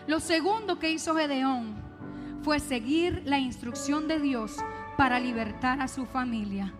Lo 0.06 0.20
segundo 0.20 0.78
que 0.78 0.90
hizo 0.90 1.14
Gedeón 1.14 1.76
fue 2.42 2.58
seguir 2.58 3.22
la 3.24 3.38
instrucción 3.38 4.08
de 4.08 4.18
Dios 4.18 4.56
para 4.96 5.20
libertar 5.20 5.80
a 5.80 5.88
su 5.88 6.04
familia. 6.06 6.72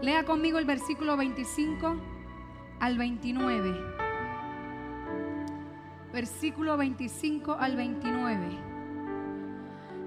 Lea 0.00 0.24
conmigo 0.24 0.58
el 0.58 0.64
versículo 0.64 1.16
25 1.16 1.96
al 2.80 2.96
29. 2.96 3.98
versículo 6.12 6.76
25 6.76 7.52
al 7.52 7.76
29. 7.76 8.67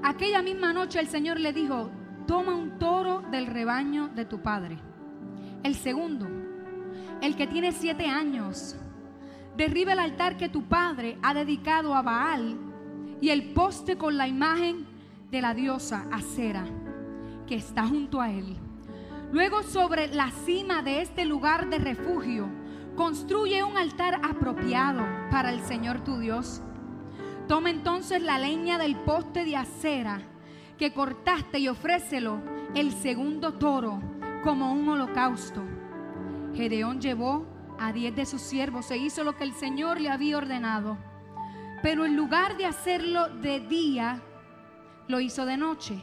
Aquella 0.04 0.42
misma 0.42 0.74
noche 0.74 1.00
el 1.00 1.08
Señor 1.08 1.40
le 1.40 1.54
dijo, 1.54 1.92
toma 2.28 2.56
un 2.56 2.80
toro 2.80 3.22
del 3.32 3.48
rebaño 3.48 4.10
de 4.10 4.26
tu 4.26 4.42
padre. 4.42 4.78
El 5.64 5.76
segundo, 5.76 6.28
el 7.22 7.36
que 7.36 7.48
tiene 7.48 7.72
siete 7.72 8.08
años, 8.08 8.76
derriba 9.56 9.94
el 9.94 10.00
altar 10.00 10.38
que 10.38 10.50
tu 10.50 10.64
padre 10.64 11.18
ha 11.22 11.34
dedicado 11.34 11.94
a 11.94 12.02
Baal 12.02 12.58
y 13.22 13.30
el 13.30 13.54
poste 13.54 13.98
con 13.98 14.18
la 14.18 14.28
imagen 14.28 14.88
de 15.30 15.42
la 15.42 15.54
diosa 15.54 16.08
Acera 16.12 16.66
que 17.52 17.56
está 17.56 17.86
junto 17.86 18.22
a 18.22 18.32
él. 18.32 18.56
Luego 19.32 19.62
sobre 19.64 20.08
la 20.08 20.32
cima 20.46 20.82
de 20.82 21.02
este 21.02 21.26
lugar 21.26 21.70
de 21.70 21.80
refugio, 21.80 22.48
construye 22.96 23.64
un 23.64 23.78
altar 23.78 24.22
apropiado 24.24 25.04
para 25.30 25.52
el 25.52 25.60
Señor 25.62 26.02
tu 26.02 26.18
Dios. 26.18 26.62
Toma 27.52 27.70
entonces 27.70 28.22
la 28.22 28.40
leña 28.40 28.78
del 28.78 28.96
poste 28.96 29.44
de 29.44 29.58
acera 29.58 30.22
que 30.78 30.94
cortaste 30.94 31.60
y 31.60 31.68
ofrécelo 31.68 32.40
el 32.76 32.94
segundo 32.94 33.56
toro 33.56 34.02
como 34.42 34.72
un 34.72 34.88
holocausto. 34.88 35.62
Gedeón 36.56 37.02
llevó 37.02 37.46
a 37.78 37.92
diez 37.92 38.16
de 38.16 38.26
sus 38.26 38.42
siervos 38.42 38.90
e 38.90 38.96
hizo 38.96 39.26
lo 39.26 39.36
que 39.36 39.44
el 39.44 39.52
Señor 39.52 40.00
le 40.00 40.10
había 40.10 40.38
ordenado. 40.38 40.98
Pero 41.84 42.06
en 42.06 42.16
lugar 42.16 42.56
de 42.56 42.68
hacerlo 42.68 43.28
de 43.28 43.60
día, 43.60 44.22
lo 45.10 45.20
hizo 45.20 45.46
de 45.46 45.58
noche, 45.58 46.02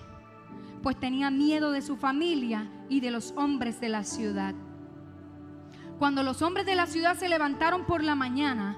pues 0.82 1.00
tenía 1.00 1.30
miedo 1.30 1.70
de 1.70 1.80
su 1.80 1.96
familia 1.96 2.70
y 2.90 3.00
de 3.00 3.11
los 3.11 3.32
hombres 3.38 3.80
de 3.80 3.88
la 3.88 4.04
ciudad. 4.04 4.54
Cuando 5.98 6.22
los 6.22 6.42
hombres 6.42 6.66
de 6.66 6.74
la 6.74 6.87
ciudad 6.87 7.16
se 7.16 7.30
levantaron 7.30 7.87
por 7.87 8.04
la 8.04 8.14
mañana, 8.14 8.76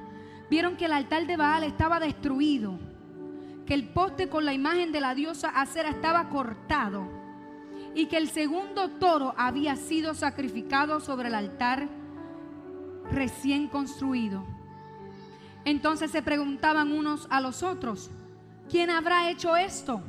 vieron 0.51 0.77
que 0.77 0.87
el 0.87 0.93
altar 0.93 1.27
de 1.27 1.37
Baal 1.37 1.63
estaba 1.63 2.01
destruido, 2.01 2.79
que 3.65 3.75
el 3.75 3.89
poste 3.89 4.29
con 4.29 4.45
la 4.45 4.53
imagen 4.53 4.91
de 4.91 5.01
la 5.01 5.15
diosa 5.15 5.49
Acera 5.49 5.91
estaba 5.91 6.29
cortado 6.29 7.09
y 7.95 8.07
que 8.07 8.17
el 8.17 8.29
segundo 8.29 8.91
toro 8.91 9.33
había 9.39 9.77
sido 9.77 10.13
sacrificado 10.15 11.01
sobre 11.01 11.29
el 11.29 11.37
altar 11.37 11.89
recién 13.13 13.69
construido. 13.69 14.45
Entonces 15.65 16.11
se 16.11 16.23
preguntaban 16.23 16.91
unos 16.91 17.29
a 17.31 17.41
los 17.41 17.63
otros, 17.63 18.11
¿quién 18.69 18.91
habrá 18.91 19.31
hecho 19.31 19.57
esto? 19.57 20.03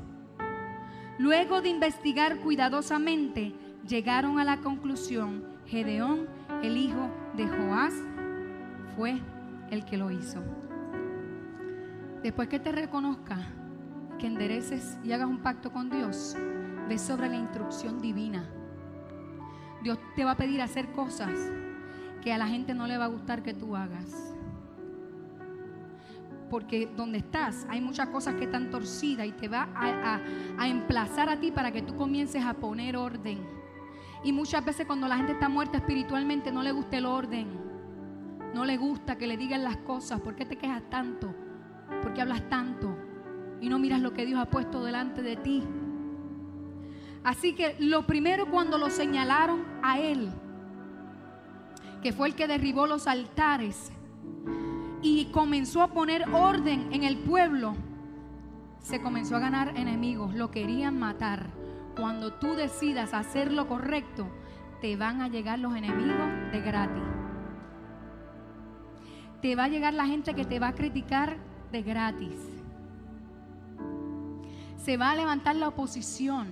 Luego 1.20 1.62
de 1.62 1.70
investigar 1.70 2.40
cuidadosamente, 2.40 3.54
llegaron 3.88 4.40
a 4.40 4.44
la 4.44 4.58
conclusión, 4.58 5.44
Gedeón, 5.68 6.28
el 6.64 6.78
hijo 6.78 7.10
de 7.36 7.48
Joás, 7.48 7.94
fue 8.96 9.20
el 9.72 9.86
que 9.86 9.98
lo 9.98 10.12
hizo. 10.12 10.44
Después 12.22 12.48
que 12.48 12.60
te 12.60 12.72
reconozca, 12.72 13.38
que 14.20 14.28
endereces 14.28 15.00
y 15.04 15.12
hagas 15.14 15.28
un 15.28 15.40
pacto 15.40 15.72
con 15.72 15.90
Dios, 15.90 16.36
ve 16.88 17.00
sobre 17.00 17.30
la 17.30 17.38
instrucción 17.38 18.00
divina. 18.00 18.48
Dios 19.82 19.98
te 20.16 20.24
va 20.24 20.32
a 20.32 20.38
pedir 20.38 20.62
hacer 20.62 20.92
cosas 20.92 21.32
que 22.22 22.32
a 22.32 22.38
la 22.38 22.48
gente 22.48 22.76
no 22.76 22.86
le 22.86 23.00
va 23.00 23.06
a 23.06 23.08
gustar 23.08 23.42
que 23.42 23.56
tú 23.56 23.76
hagas. 23.76 24.36
Porque 26.52 26.88
donde 26.96 27.20
estás 27.20 27.66
hay 27.70 27.82
muchas 27.82 28.10
cosas 28.10 28.36
que 28.36 28.44
están 28.44 28.70
torcidas 28.70 29.26
y 29.26 29.32
te 29.32 29.48
va 29.48 29.70
a 29.74 30.68
emplazar 30.68 31.30
a 31.30 31.40
ti 31.40 31.50
para 31.50 31.72
que 31.72 31.82
tú 31.82 31.96
comiences 31.96 32.44
a 32.44 32.54
poner 32.54 32.98
orden. 32.98 33.40
Y 34.24 34.34
muchas 34.34 34.64
veces 34.64 34.86
cuando 34.86 35.08
la 35.08 35.18
gente 35.18 35.32
está 35.32 35.50
muerta 35.50 35.78
espiritualmente 35.78 36.52
no 36.52 36.62
le 36.62 36.74
gusta 36.74 36.98
el 36.98 37.06
orden. 37.06 37.71
No 38.54 38.66
le 38.66 38.78
gusta 38.78 39.18
que 39.18 39.28
le 39.28 39.38
digan 39.38 39.64
las 39.64 39.78
cosas. 39.78 40.20
¿Por 40.20 40.36
qué 40.36 40.46
te 40.46 40.58
quejas 40.58 40.84
tanto? 40.90 41.34
¿Por 42.02 42.14
qué 42.14 42.22
hablas 42.22 42.48
tanto? 42.50 42.96
Y 43.62 43.70
no 43.70 43.80
miras 43.80 44.02
lo 44.02 44.14
que 44.14 44.26
Dios 44.26 44.40
ha 44.40 44.50
puesto 44.50 44.84
delante 44.84 45.22
de 45.22 45.38
ti. 45.38 45.64
Así 47.24 47.54
que 47.54 47.76
lo 47.80 48.08
primero 48.08 48.50
cuando 48.50 48.78
lo 48.78 48.90
señalaron 48.90 49.64
a 49.84 50.00
él, 50.00 50.30
que 52.02 52.12
fue 52.12 52.28
el 52.28 52.36
que 52.36 52.48
derribó 52.48 52.88
los 52.88 53.06
altares 53.06 53.92
y 55.04 55.26
comenzó 55.26 55.84
a 55.84 55.90
poner 55.90 56.28
orden 56.34 56.90
en 56.92 57.04
el 57.04 57.20
pueblo, 57.20 57.76
se 58.80 59.02
comenzó 59.02 59.36
a 59.36 59.40
ganar 59.40 59.78
enemigos, 59.78 60.34
lo 60.34 60.50
querían 60.50 60.98
matar. 60.98 61.52
Cuando 61.96 62.34
tú 62.34 62.56
decidas 62.56 63.14
hacer 63.14 63.52
lo 63.52 63.68
correcto, 63.68 64.28
te 64.82 64.96
van 64.96 65.22
a 65.22 65.28
llegar 65.28 65.60
los 65.60 65.76
enemigos 65.76 66.28
de 66.52 66.62
gratis. 66.62 67.21
Te 69.42 69.56
va 69.56 69.66
a 69.66 69.68
llegar 69.68 69.94
la 69.94 70.06
gente 70.06 70.34
que 70.34 70.46
te 70.46 70.60
va 70.60 70.70
a 70.70 70.76
criticar 70.76 71.38
de 71.72 71.82
gratis. 71.82 72.38
Se 74.78 74.98
va 74.98 75.12
a 75.12 75.16
levantar 75.16 75.56
la 75.56 75.68
oposición. 75.68 76.50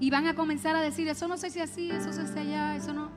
Y 0.00 0.10
van 0.10 0.26
a 0.26 0.34
comenzar 0.34 0.74
a 0.74 0.80
decir, 0.80 1.06
eso 1.08 1.28
no 1.28 1.36
sé 1.36 1.50
si 1.50 1.60
así, 1.60 1.90
eso 1.90 2.12
se 2.12 2.22
hace 2.22 2.40
allá, 2.40 2.74
eso 2.74 2.92
no. 2.92 3.10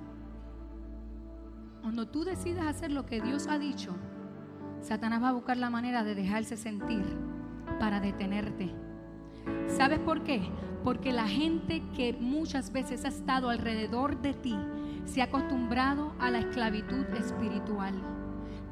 Cuando 1.81 2.07
tú 2.07 2.23
decidas 2.23 2.67
hacer 2.67 2.91
lo 2.91 3.05
que 3.05 3.21
Dios 3.21 3.47
ha 3.47 3.57
dicho, 3.57 3.95
Satanás 4.81 5.21
va 5.21 5.29
a 5.29 5.33
buscar 5.33 5.57
la 5.57 5.69
manera 5.69 6.03
de 6.03 6.13
dejarse 6.13 6.57
sentir 6.57 7.03
para 7.79 7.99
detenerte. 7.99 8.71
¿Sabes 9.67 9.99
por 9.99 10.23
qué? 10.23 10.41
Porque 10.83 11.11
la 11.11 11.27
gente 11.27 11.81
que 11.95 12.13
muchas 12.13 12.71
veces 12.71 13.05
ha 13.05 13.07
estado 13.07 13.49
alrededor 13.49 14.21
de 14.21 14.33
ti 14.33 14.55
se 15.05 15.21
ha 15.21 15.25
acostumbrado 15.25 16.13
a 16.19 16.29
la 16.29 16.39
esclavitud 16.39 17.05
espiritual. 17.17 17.93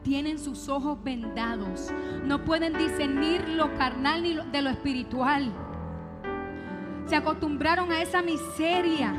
Tienen 0.04 0.38
sus 0.38 0.68
ojos 0.68 1.02
vendados. 1.04 1.92
No 2.26 2.44
pueden 2.44 2.78
discernir 2.78 3.48
lo 3.50 3.74
carnal 3.78 4.24
ni 4.24 4.36
de 4.52 4.62
lo 4.62 4.70
espiritual. 4.70 5.52
Se 7.06 7.16
acostumbraron 7.16 7.92
a 7.92 8.02
esa 8.02 8.22
miseria. 8.22 9.14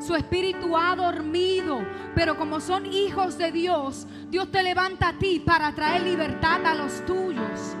Su 0.00 0.14
espíritu 0.14 0.76
ha 0.76 0.96
dormido, 0.96 1.80
pero 2.14 2.36
como 2.36 2.58
son 2.60 2.86
hijos 2.86 3.36
de 3.36 3.52
Dios, 3.52 4.06
Dios 4.30 4.50
te 4.50 4.62
levanta 4.62 5.08
a 5.08 5.18
ti 5.18 5.42
para 5.44 5.74
traer 5.74 6.02
libertad 6.02 6.64
a 6.64 6.74
los 6.74 7.04
tuyos. 7.04 7.76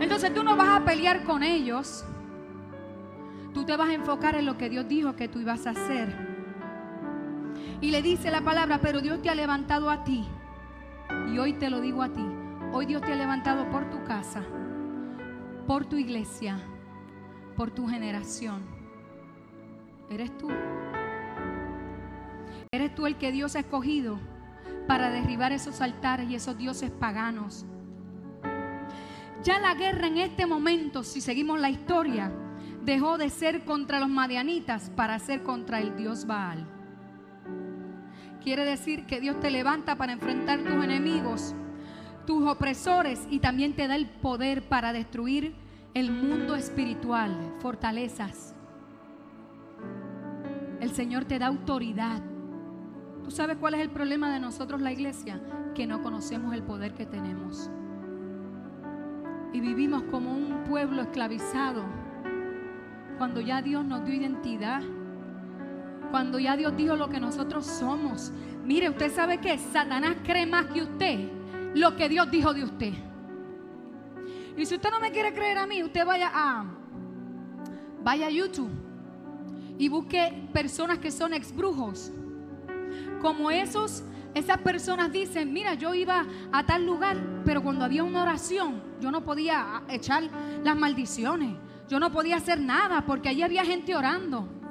Entonces 0.00 0.32
tú 0.32 0.44
no 0.44 0.56
vas 0.56 0.80
a 0.80 0.84
pelear 0.84 1.24
con 1.24 1.42
ellos. 1.42 2.04
Tú 3.52 3.64
te 3.64 3.76
vas 3.76 3.90
a 3.90 3.94
enfocar 3.94 4.36
en 4.36 4.46
lo 4.46 4.56
que 4.56 4.70
Dios 4.70 4.88
dijo 4.88 5.14
que 5.16 5.28
tú 5.28 5.40
ibas 5.40 5.66
a 5.66 5.70
hacer. 5.70 6.31
Y 7.82 7.90
le 7.90 8.00
dice 8.00 8.30
la 8.30 8.42
palabra, 8.42 8.78
pero 8.80 9.00
Dios 9.00 9.20
te 9.22 9.28
ha 9.28 9.34
levantado 9.34 9.90
a 9.90 10.04
ti. 10.04 10.24
Y 11.32 11.38
hoy 11.38 11.54
te 11.54 11.68
lo 11.68 11.80
digo 11.80 12.02
a 12.02 12.12
ti. 12.12 12.24
Hoy 12.72 12.86
Dios 12.86 13.02
te 13.02 13.12
ha 13.12 13.16
levantado 13.16 13.68
por 13.70 13.90
tu 13.90 14.04
casa, 14.04 14.40
por 15.66 15.84
tu 15.86 15.96
iglesia, 15.96 16.60
por 17.56 17.72
tu 17.72 17.88
generación. 17.88 18.62
Eres 20.08 20.38
tú. 20.38 20.48
Eres 22.70 22.94
tú 22.94 23.06
el 23.06 23.16
que 23.16 23.32
Dios 23.32 23.56
ha 23.56 23.60
escogido 23.60 24.20
para 24.86 25.10
derribar 25.10 25.50
esos 25.50 25.80
altares 25.80 26.30
y 26.30 26.36
esos 26.36 26.56
dioses 26.56 26.90
paganos. 26.92 27.66
Ya 29.42 29.58
la 29.58 29.74
guerra 29.74 30.06
en 30.06 30.18
este 30.18 30.46
momento, 30.46 31.02
si 31.02 31.20
seguimos 31.20 31.58
la 31.58 31.68
historia, 31.68 32.32
dejó 32.84 33.18
de 33.18 33.28
ser 33.28 33.64
contra 33.64 33.98
los 33.98 34.08
madianitas 34.08 34.88
para 34.90 35.18
ser 35.18 35.42
contra 35.42 35.80
el 35.80 35.96
Dios 35.96 36.28
Baal. 36.28 36.71
Quiere 38.42 38.64
decir 38.64 39.06
que 39.06 39.20
Dios 39.20 39.38
te 39.38 39.50
levanta 39.50 39.96
para 39.96 40.12
enfrentar 40.12 40.60
tus 40.60 40.82
enemigos, 40.84 41.54
tus 42.26 42.48
opresores 42.48 43.26
y 43.30 43.38
también 43.38 43.74
te 43.74 43.86
da 43.86 43.94
el 43.94 44.08
poder 44.08 44.62
para 44.62 44.92
destruir 44.92 45.54
el 45.94 46.10
mundo 46.10 46.56
espiritual, 46.56 47.54
fortalezas. 47.60 48.54
El 50.80 50.90
Señor 50.90 51.24
te 51.24 51.38
da 51.38 51.46
autoridad. 51.46 52.20
¿Tú 53.22 53.30
sabes 53.30 53.58
cuál 53.58 53.74
es 53.74 53.80
el 53.80 53.90
problema 53.90 54.32
de 54.32 54.40
nosotros 54.40 54.80
la 54.80 54.90
iglesia? 54.90 55.40
Que 55.76 55.86
no 55.86 56.02
conocemos 56.02 56.52
el 56.52 56.64
poder 56.64 56.94
que 56.94 57.06
tenemos. 57.06 57.70
Y 59.52 59.60
vivimos 59.60 60.02
como 60.10 60.32
un 60.32 60.64
pueblo 60.64 61.02
esclavizado 61.02 61.84
cuando 63.18 63.40
ya 63.40 63.62
Dios 63.62 63.84
nos 63.84 64.04
dio 64.04 64.14
identidad, 64.14 64.82
cuando 66.12 66.38
ya 66.38 66.56
Dios 66.56 66.76
dijo 66.76 66.94
lo 66.94 67.08
que 67.08 67.18
nosotros 67.18 67.66
somos. 67.66 68.30
Mire, 68.64 68.90
usted 68.90 69.12
sabe 69.12 69.38
que 69.38 69.58
Satanás 69.58 70.16
cree 70.22 70.46
más 70.46 70.66
que 70.66 70.82
usted 70.82 71.18
lo 71.74 71.96
que 71.96 72.08
Dios 72.08 72.30
dijo 72.30 72.52
de 72.52 72.62
usted. 72.62 72.92
Y 74.56 74.66
si 74.66 74.74
usted 74.74 74.90
no 74.90 75.00
me 75.00 75.10
quiere 75.10 75.32
creer 75.32 75.56
a 75.56 75.66
mí, 75.66 75.82
usted 75.82 76.04
vaya 76.06 76.30
a 76.32 76.66
vaya 78.04 78.26
a 78.26 78.30
YouTube 78.30 78.70
y 79.78 79.88
busque 79.88 80.48
personas 80.52 80.98
que 80.98 81.10
son 81.10 81.32
ex 81.32 81.56
brujos. 81.56 82.12
Como 83.22 83.50
esos, 83.50 84.04
esas 84.34 84.58
personas 84.58 85.10
dicen, 85.12 85.50
mira, 85.50 85.74
yo 85.74 85.94
iba 85.94 86.26
a 86.52 86.66
tal 86.66 86.84
lugar, 86.84 87.16
pero 87.44 87.62
cuando 87.62 87.84
había 87.86 88.04
una 88.04 88.22
oración, 88.22 88.82
yo 89.00 89.10
no 89.10 89.24
podía 89.24 89.82
echar 89.88 90.24
las 90.62 90.76
maldiciones. 90.76 91.56
Yo 91.88 91.98
no 91.98 92.12
podía 92.12 92.36
hacer 92.36 92.60
nada 92.60 93.04
porque 93.06 93.30
allí 93.30 93.42
había 93.42 93.64
gente 93.64 93.96
orando. 93.96 94.61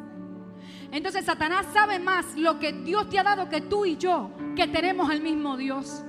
Entonces 0.91 1.23
Satanás 1.25 1.65
sabe 1.73 1.99
más 1.99 2.35
lo 2.35 2.59
que 2.59 2.73
Dios 2.73 3.09
te 3.09 3.17
ha 3.17 3.23
dado 3.23 3.47
que 3.47 3.61
tú 3.61 3.85
y 3.85 3.97
yo, 3.97 4.31
que 4.55 4.67
tenemos 4.67 5.09
al 5.09 5.21
mismo 5.21 5.57
Dios. 5.57 6.03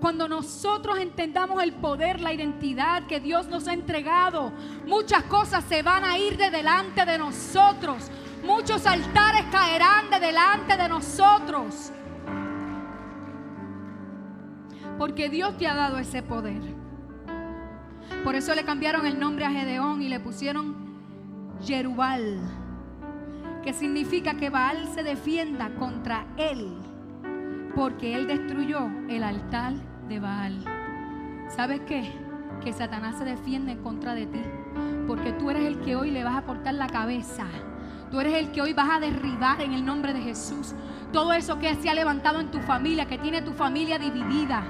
cuando 0.00 0.28
nosotros 0.28 0.98
entendamos 0.98 1.62
el 1.62 1.72
poder, 1.72 2.20
la 2.20 2.34
identidad 2.34 3.06
que 3.06 3.20
Dios 3.20 3.48
nos 3.48 3.66
ha 3.68 3.72
entregado, 3.72 4.52
muchas 4.86 5.22
cosas 5.22 5.64
se 5.64 5.82
van 5.82 6.04
a 6.04 6.18
ir 6.18 6.36
de 6.36 6.50
delante 6.50 7.06
de 7.06 7.16
nosotros. 7.16 8.10
Muchos 8.44 8.84
altares 8.86 9.44
caerán 9.50 10.10
de 10.10 10.20
delante 10.20 10.76
de 10.76 10.88
nosotros. 10.90 11.90
Porque 14.98 15.30
Dios 15.30 15.56
te 15.56 15.66
ha 15.66 15.74
dado 15.74 15.96
ese 15.96 16.22
poder. 16.22 16.60
Por 18.22 18.34
eso 18.34 18.54
le 18.54 18.64
cambiaron 18.64 19.06
el 19.06 19.18
nombre 19.18 19.46
a 19.46 19.50
Gedeón 19.50 20.02
y 20.02 20.10
le 20.10 20.20
pusieron 20.20 20.76
Jerubal, 21.64 22.40
que 23.64 23.72
significa 23.72 24.34
que 24.34 24.50
Baal 24.50 24.88
se 24.94 25.02
defienda 25.02 25.70
contra 25.76 26.26
él, 26.36 26.76
porque 27.74 28.14
él 28.14 28.26
destruyó 28.26 28.90
el 29.08 29.24
altar 29.24 29.72
de 30.06 30.20
Baal. 30.20 30.62
¿Sabes 31.48 31.80
qué? 31.80 32.12
Que 32.62 32.74
Satanás 32.74 33.16
se 33.16 33.24
defiende 33.24 33.72
en 33.72 33.82
contra 33.82 34.14
de 34.14 34.26
ti, 34.26 34.42
porque 35.06 35.32
tú 35.32 35.50
eres 35.50 35.64
el 35.64 35.80
que 35.80 35.96
hoy 35.96 36.10
le 36.10 36.24
vas 36.24 36.36
a 36.36 36.42
cortar 36.42 36.74
la 36.74 36.88
cabeza. 36.88 37.46
Tú 38.10 38.20
eres 38.20 38.34
el 38.34 38.52
que 38.52 38.60
hoy 38.60 38.74
vas 38.74 38.90
a 38.90 39.00
derribar 39.00 39.62
en 39.62 39.72
el 39.72 39.84
nombre 39.84 40.12
de 40.12 40.20
Jesús 40.20 40.74
todo 41.10 41.32
eso 41.32 41.58
que 41.60 41.74
se 41.76 41.88
ha 41.88 41.94
levantado 41.94 42.40
en 42.40 42.50
tu 42.50 42.58
familia, 42.58 43.06
que 43.06 43.18
tiene 43.18 43.40
tu 43.40 43.52
familia 43.52 43.98
dividida, 43.98 44.64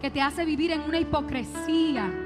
que 0.00 0.10
te 0.10 0.20
hace 0.20 0.44
vivir 0.44 0.70
en 0.70 0.82
una 0.82 1.00
hipocresía. 1.00 2.23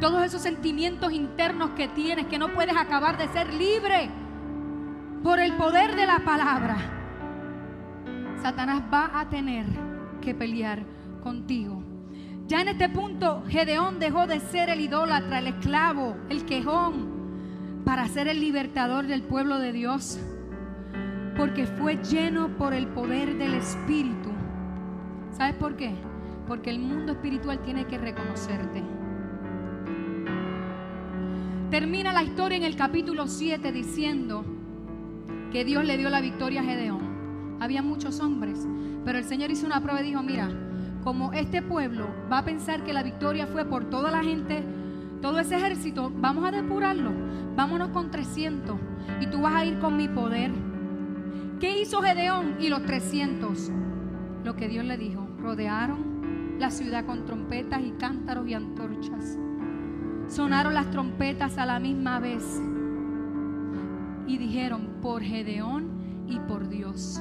Todos 0.00 0.22
esos 0.24 0.42
sentimientos 0.42 1.12
internos 1.12 1.70
que 1.70 1.88
tienes, 1.88 2.26
que 2.26 2.38
no 2.38 2.54
puedes 2.54 2.76
acabar 2.76 3.18
de 3.18 3.26
ser 3.28 3.52
libre 3.52 4.10
por 5.24 5.40
el 5.40 5.54
poder 5.54 5.96
de 5.96 6.06
la 6.06 6.20
palabra. 6.20 6.76
Satanás 8.40 8.82
va 8.92 9.18
a 9.18 9.28
tener 9.28 9.66
que 10.20 10.34
pelear 10.34 10.84
contigo. 11.22 11.82
Ya 12.46 12.60
en 12.60 12.68
este 12.68 12.88
punto, 12.88 13.42
Gedeón 13.48 13.98
dejó 13.98 14.26
de 14.26 14.38
ser 14.40 14.70
el 14.70 14.80
idólatra, 14.80 15.40
el 15.40 15.48
esclavo, 15.48 16.16
el 16.28 16.46
quejón, 16.46 17.82
para 17.84 18.06
ser 18.06 18.28
el 18.28 18.40
libertador 18.40 19.06
del 19.06 19.22
pueblo 19.22 19.58
de 19.58 19.72
Dios, 19.72 20.20
porque 21.36 21.66
fue 21.66 21.96
lleno 21.96 22.56
por 22.56 22.72
el 22.72 22.86
poder 22.86 23.36
del 23.36 23.54
Espíritu. 23.54 24.30
¿Sabes 25.32 25.56
por 25.56 25.76
qué? 25.76 25.94
Porque 26.46 26.70
el 26.70 26.78
mundo 26.78 27.12
espiritual 27.12 27.60
tiene 27.60 27.86
que 27.86 27.98
reconocerte. 27.98 28.97
Termina 31.70 32.14
la 32.14 32.22
historia 32.22 32.56
en 32.56 32.64
el 32.64 32.76
capítulo 32.76 33.26
7 33.26 33.72
diciendo 33.72 34.42
que 35.52 35.66
Dios 35.66 35.84
le 35.84 35.98
dio 35.98 36.08
la 36.08 36.22
victoria 36.22 36.62
a 36.62 36.64
Gedeón. 36.64 37.58
Había 37.60 37.82
muchos 37.82 38.20
hombres, 38.20 38.66
pero 39.04 39.18
el 39.18 39.24
Señor 39.24 39.50
hizo 39.50 39.66
una 39.66 39.82
prueba 39.82 40.00
y 40.00 40.06
dijo, 40.06 40.22
mira, 40.22 40.48
como 41.04 41.34
este 41.34 41.60
pueblo 41.60 42.08
va 42.32 42.38
a 42.38 42.44
pensar 42.46 42.84
que 42.84 42.94
la 42.94 43.02
victoria 43.02 43.46
fue 43.46 43.66
por 43.66 43.90
toda 43.90 44.10
la 44.10 44.22
gente, 44.22 44.64
todo 45.20 45.40
ese 45.40 45.56
ejército, 45.56 46.10
vamos 46.16 46.46
a 46.46 46.52
depurarlo. 46.52 47.12
Vámonos 47.54 47.90
con 47.90 48.10
300 48.10 48.74
y 49.20 49.26
tú 49.26 49.42
vas 49.42 49.56
a 49.56 49.66
ir 49.66 49.78
con 49.78 49.94
mi 49.94 50.08
poder. 50.08 50.50
¿Qué 51.60 51.82
hizo 51.82 52.00
Gedeón 52.00 52.56
y 52.60 52.70
los 52.70 52.82
300? 52.86 53.70
Lo 54.42 54.56
que 54.56 54.68
Dios 54.68 54.86
le 54.86 54.96
dijo. 54.96 55.28
Rodearon 55.38 56.56
la 56.58 56.70
ciudad 56.70 57.04
con 57.04 57.26
trompetas 57.26 57.82
y 57.82 57.90
cántaros 57.90 58.48
y 58.48 58.54
antorchas. 58.54 59.38
Sonaron 60.28 60.74
las 60.74 60.90
trompetas 60.90 61.56
a 61.56 61.64
la 61.64 61.80
misma 61.80 62.20
vez 62.20 62.60
y 64.26 64.36
dijeron, 64.36 64.98
por 65.00 65.22
Gedeón 65.22 66.26
y 66.28 66.38
por 66.40 66.68
Dios. 66.68 67.20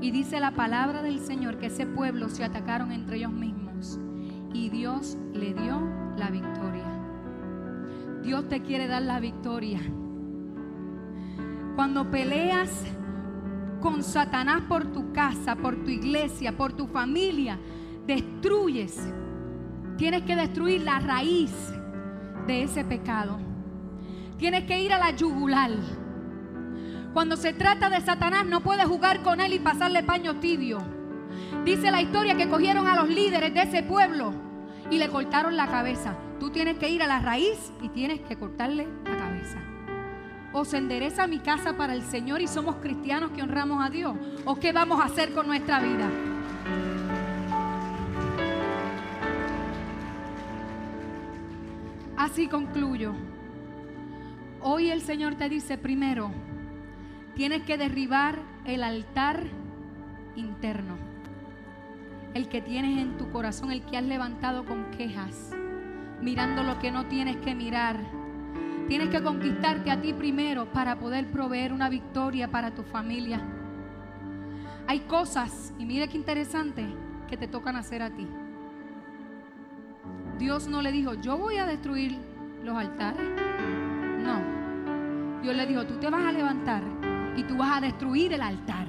Y 0.00 0.12
dice 0.12 0.38
la 0.38 0.52
palabra 0.52 1.02
del 1.02 1.18
Señor 1.18 1.58
que 1.58 1.66
ese 1.66 1.86
pueblo 1.86 2.28
se 2.28 2.44
atacaron 2.44 2.92
entre 2.92 3.16
ellos 3.16 3.32
mismos 3.32 3.98
y 4.54 4.70
Dios 4.70 5.18
le 5.34 5.54
dio 5.54 5.80
la 6.16 6.30
victoria. 6.30 6.84
Dios 8.22 8.48
te 8.48 8.62
quiere 8.62 8.86
dar 8.86 9.02
la 9.02 9.18
victoria. 9.18 9.80
Cuando 11.74 12.10
peleas 12.10 12.84
con 13.80 14.04
Satanás 14.04 14.62
por 14.68 14.92
tu 14.92 15.12
casa, 15.12 15.56
por 15.56 15.82
tu 15.82 15.90
iglesia, 15.90 16.56
por 16.56 16.72
tu 16.72 16.86
familia, 16.86 17.58
destruyes. 18.06 19.12
Tienes 19.96 20.22
que 20.22 20.36
destruir 20.36 20.82
la 20.82 21.00
raíz 21.00 21.52
de 22.48 22.62
ese 22.62 22.82
pecado. 22.82 23.38
Tienes 24.38 24.64
que 24.64 24.80
ir 24.80 24.92
a 24.92 24.98
la 24.98 25.10
yugular. 25.10 25.70
Cuando 27.12 27.36
se 27.36 27.52
trata 27.52 27.90
de 27.90 28.00
Satanás 28.00 28.46
no 28.46 28.62
puedes 28.62 28.86
jugar 28.86 29.22
con 29.22 29.40
él 29.40 29.52
y 29.52 29.58
pasarle 29.58 30.02
paño 30.02 30.36
tibio. 30.36 30.78
Dice 31.64 31.90
la 31.90 32.00
historia 32.00 32.36
que 32.36 32.48
cogieron 32.48 32.88
a 32.88 32.96
los 32.96 33.08
líderes 33.08 33.52
de 33.52 33.62
ese 33.62 33.82
pueblo 33.82 34.32
y 34.90 34.98
le 34.98 35.08
cortaron 35.08 35.56
la 35.56 35.66
cabeza. 35.66 36.16
Tú 36.40 36.50
tienes 36.50 36.78
que 36.78 36.88
ir 36.88 37.02
a 37.02 37.06
la 37.06 37.18
raíz 37.18 37.70
y 37.82 37.90
tienes 37.90 38.20
que 38.20 38.36
cortarle 38.36 38.88
la 39.04 39.16
cabeza. 39.16 39.58
O 40.52 40.64
se 40.64 40.78
endereza 40.78 41.26
mi 41.26 41.40
casa 41.40 41.76
para 41.76 41.92
el 41.92 42.02
Señor 42.02 42.40
y 42.40 42.48
somos 42.48 42.76
cristianos 42.76 43.32
que 43.32 43.42
honramos 43.42 43.84
a 43.84 43.90
Dios. 43.90 44.16
¿O 44.46 44.56
qué 44.56 44.72
vamos 44.72 45.00
a 45.00 45.04
hacer 45.04 45.34
con 45.34 45.46
nuestra 45.46 45.80
vida? 45.80 46.08
Así 52.30 52.46
concluyo. 52.46 53.14
Hoy 54.60 54.90
el 54.90 55.00
Señor 55.00 55.36
te 55.36 55.48
dice 55.48 55.78
primero, 55.78 56.30
tienes 57.34 57.62
que 57.62 57.78
derribar 57.78 58.38
el 58.66 58.82
altar 58.82 59.44
interno. 60.36 60.98
El 62.34 62.48
que 62.50 62.60
tienes 62.60 63.00
en 63.00 63.16
tu 63.16 63.30
corazón, 63.30 63.72
el 63.72 63.80
que 63.80 63.96
has 63.96 64.04
levantado 64.04 64.66
con 64.66 64.90
quejas, 64.90 65.56
mirando 66.20 66.64
lo 66.64 66.78
que 66.78 66.90
no 66.90 67.06
tienes 67.06 67.38
que 67.38 67.54
mirar. 67.54 67.98
Tienes 68.88 69.08
que 69.08 69.22
conquistarte 69.22 69.90
a 69.90 70.02
ti 70.02 70.12
primero 70.12 70.70
para 70.70 70.98
poder 70.98 71.28
proveer 71.28 71.72
una 71.72 71.88
victoria 71.88 72.50
para 72.50 72.74
tu 72.74 72.82
familia. 72.82 73.40
Hay 74.86 75.00
cosas, 75.00 75.72
y 75.78 75.86
mire 75.86 76.08
qué 76.08 76.18
interesante, 76.18 76.84
que 77.26 77.38
te 77.38 77.48
tocan 77.48 77.76
hacer 77.76 78.02
a 78.02 78.10
ti. 78.10 78.28
Dios 80.38 80.68
no 80.68 80.82
le 80.82 80.92
dijo, 80.92 81.14
yo 81.14 81.36
voy 81.36 81.56
a 81.58 81.66
destruir 81.66 82.16
los 82.62 82.76
altares. 82.76 83.28
No. 84.24 85.42
Dios 85.42 85.56
le 85.56 85.66
dijo, 85.66 85.84
tú 85.84 85.96
te 85.96 86.08
vas 86.08 86.24
a 86.24 86.32
levantar 86.32 86.82
y 87.36 87.42
tú 87.42 87.56
vas 87.56 87.78
a 87.78 87.80
destruir 87.80 88.32
el 88.32 88.42
altar. 88.42 88.86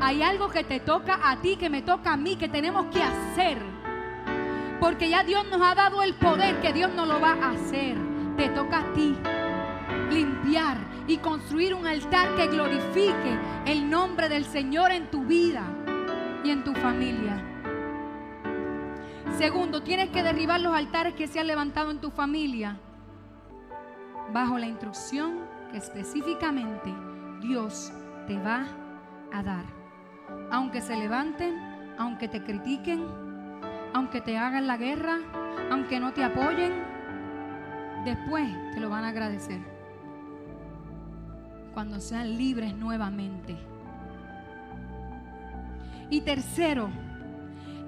Hay 0.00 0.22
algo 0.22 0.48
que 0.48 0.62
te 0.62 0.78
toca 0.80 1.18
a 1.28 1.40
ti, 1.40 1.56
que 1.56 1.68
me 1.68 1.82
toca 1.82 2.12
a 2.12 2.16
mí, 2.16 2.36
que 2.36 2.48
tenemos 2.48 2.86
que 2.86 3.02
hacer. 3.02 3.58
Porque 4.80 5.10
ya 5.10 5.24
Dios 5.24 5.44
nos 5.50 5.60
ha 5.60 5.74
dado 5.74 6.02
el 6.04 6.14
poder 6.14 6.60
que 6.60 6.72
Dios 6.72 6.92
no 6.94 7.04
lo 7.04 7.20
va 7.20 7.32
a 7.32 7.50
hacer. 7.50 7.96
Te 8.36 8.48
toca 8.50 8.78
a 8.78 8.92
ti 8.92 9.16
limpiar 10.10 10.78
y 11.06 11.16
construir 11.18 11.74
un 11.74 11.86
altar 11.86 12.34
que 12.36 12.46
glorifique 12.46 13.38
el 13.66 13.88
nombre 13.90 14.28
del 14.28 14.44
Señor 14.44 14.92
en 14.92 15.10
tu 15.10 15.24
vida 15.24 15.64
y 16.44 16.50
en 16.50 16.62
tu 16.62 16.72
familia. 16.74 17.57
Segundo, 19.38 19.84
tienes 19.84 20.10
que 20.10 20.24
derribar 20.24 20.60
los 20.60 20.74
altares 20.74 21.14
que 21.14 21.28
se 21.28 21.38
han 21.38 21.46
levantado 21.46 21.92
en 21.92 22.00
tu 22.00 22.10
familia 22.10 22.76
bajo 24.32 24.58
la 24.58 24.66
instrucción 24.66 25.38
que 25.70 25.78
específicamente 25.78 26.92
Dios 27.40 27.92
te 28.26 28.36
va 28.36 28.66
a 29.32 29.44
dar. 29.44 29.64
Aunque 30.50 30.80
se 30.80 30.96
levanten, 30.96 31.56
aunque 31.98 32.26
te 32.26 32.42
critiquen, 32.42 33.06
aunque 33.94 34.20
te 34.20 34.36
hagan 34.36 34.66
la 34.66 34.76
guerra, 34.76 35.18
aunque 35.70 36.00
no 36.00 36.12
te 36.12 36.24
apoyen, 36.24 36.72
después 38.04 38.44
te 38.74 38.80
lo 38.80 38.90
van 38.90 39.04
a 39.04 39.10
agradecer. 39.10 39.60
Cuando 41.74 42.00
sean 42.00 42.36
libres 42.36 42.74
nuevamente. 42.74 43.56
Y 46.10 46.22
tercero, 46.22 46.90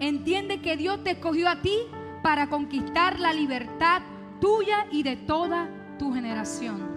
entiende 0.01 0.61
que 0.61 0.76
Dios 0.76 1.05
te 1.05 1.12
escogió 1.12 1.48
a 1.48 1.61
ti 1.62 1.76
para 2.22 2.48
conquistar 2.48 3.20
la 3.20 3.32
libertad 3.32 4.03
tuya 4.40 4.86
y 4.90 5.03
de 5.03 5.16
toda 5.16 5.68
tu 5.98 6.12
generación. 6.12 6.88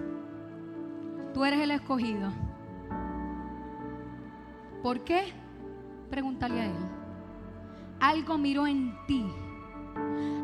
Tú 1.34 1.46
eres 1.46 1.62
el 1.62 1.72
escogido. 1.72 2.32
¿Por 4.82 5.04
qué? 5.04 5.34
Pregúntale 6.10 6.62
a 6.62 6.66
Él. 6.66 6.76
Algo 8.00 8.38
miró 8.38 8.68
en 8.68 8.96
ti. 9.08 9.26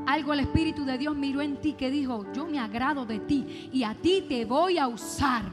Algo 0.05 0.33
el 0.33 0.41
Espíritu 0.41 0.85
de 0.85 0.97
Dios 0.97 1.15
miró 1.15 1.41
en 1.41 1.59
ti 1.61 1.73
que 1.73 1.89
dijo, 1.89 2.25
yo 2.33 2.47
me 2.47 2.59
agrado 2.59 3.05
de 3.05 3.19
ti 3.19 3.69
y 3.71 3.83
a 3.83 3.93
ti 3.93 4.25
te 4.27 4.45
voy 4.45 4.77
a 4.77 4.87
usar. 4.87 5.43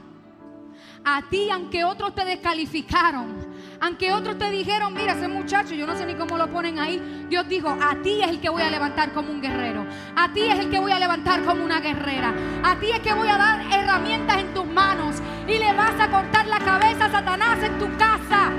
A 1.03 1.29
ti, 1.29 1.49
aunque 1.51 1.83
otros 1.83 2.15
te 2.15 2.25
descalificaron, 2.25 3.35
aunque 3.79 4.11
otros 4.11 4.37
te 4.37 4.49
dijeron, 4.49 4.93
mira, 4.93 5.13
ese 5.13 5.27
muchacho, 5.27 5.75
yo 5.75 5.85
no 5.85 5.95
sé 5.95 6.05
ni 6.05 6.15
cómo 6.15 6.37
lo 6.37 6.49
ponen 6.49 6.79
ahí. 6.79 7.27
Dios 7.29 7.47
dijo, 7.47 7.69
a 7.69 7.95
ti 8.01 8.21
es 8.21 8.29
el 8.29 8.41
que 8.41 8.49
voy 8.49 8.63
a 8.63 8.71
levantar 8.71 9.13
como 9.13 9.31
un 9.31 9.41
guerrero. 9.41 9.85
A 10.15 10.33
ti 10.33 10.41
es 10.41 10.57
el 10.59 10.71
que 10.71 10.79
voy 10.79 10.91
a 10.91 10.99
levantar 10.99 11.43
como 11.43 11.63
una 11.63 11.79
guerrera. 11.79 12.33
A 12.63 12.75
ti 12.79 12.91
es 12.91 12.99
que 13.01 13.13
voy 13.13 13.27
a 13.27 13.37
dar 13.37 13.61
herramientas 13.71 14.37
en 14.39 14.53
tus 14.53 14.65
manos. 14.65 15.17
Y 15.47 15.59
le 15.59 15.73
vas 15.73 15.99
a 15.99 16.09
cortar 16.09 16.47
la 16.47 16.59
cabeza 16.59 17.05
a 17.05 17.11
Satanás 17.11 17.63
en 17.63 17.77
tu 17.77 17.97
casa. 17.97 18.51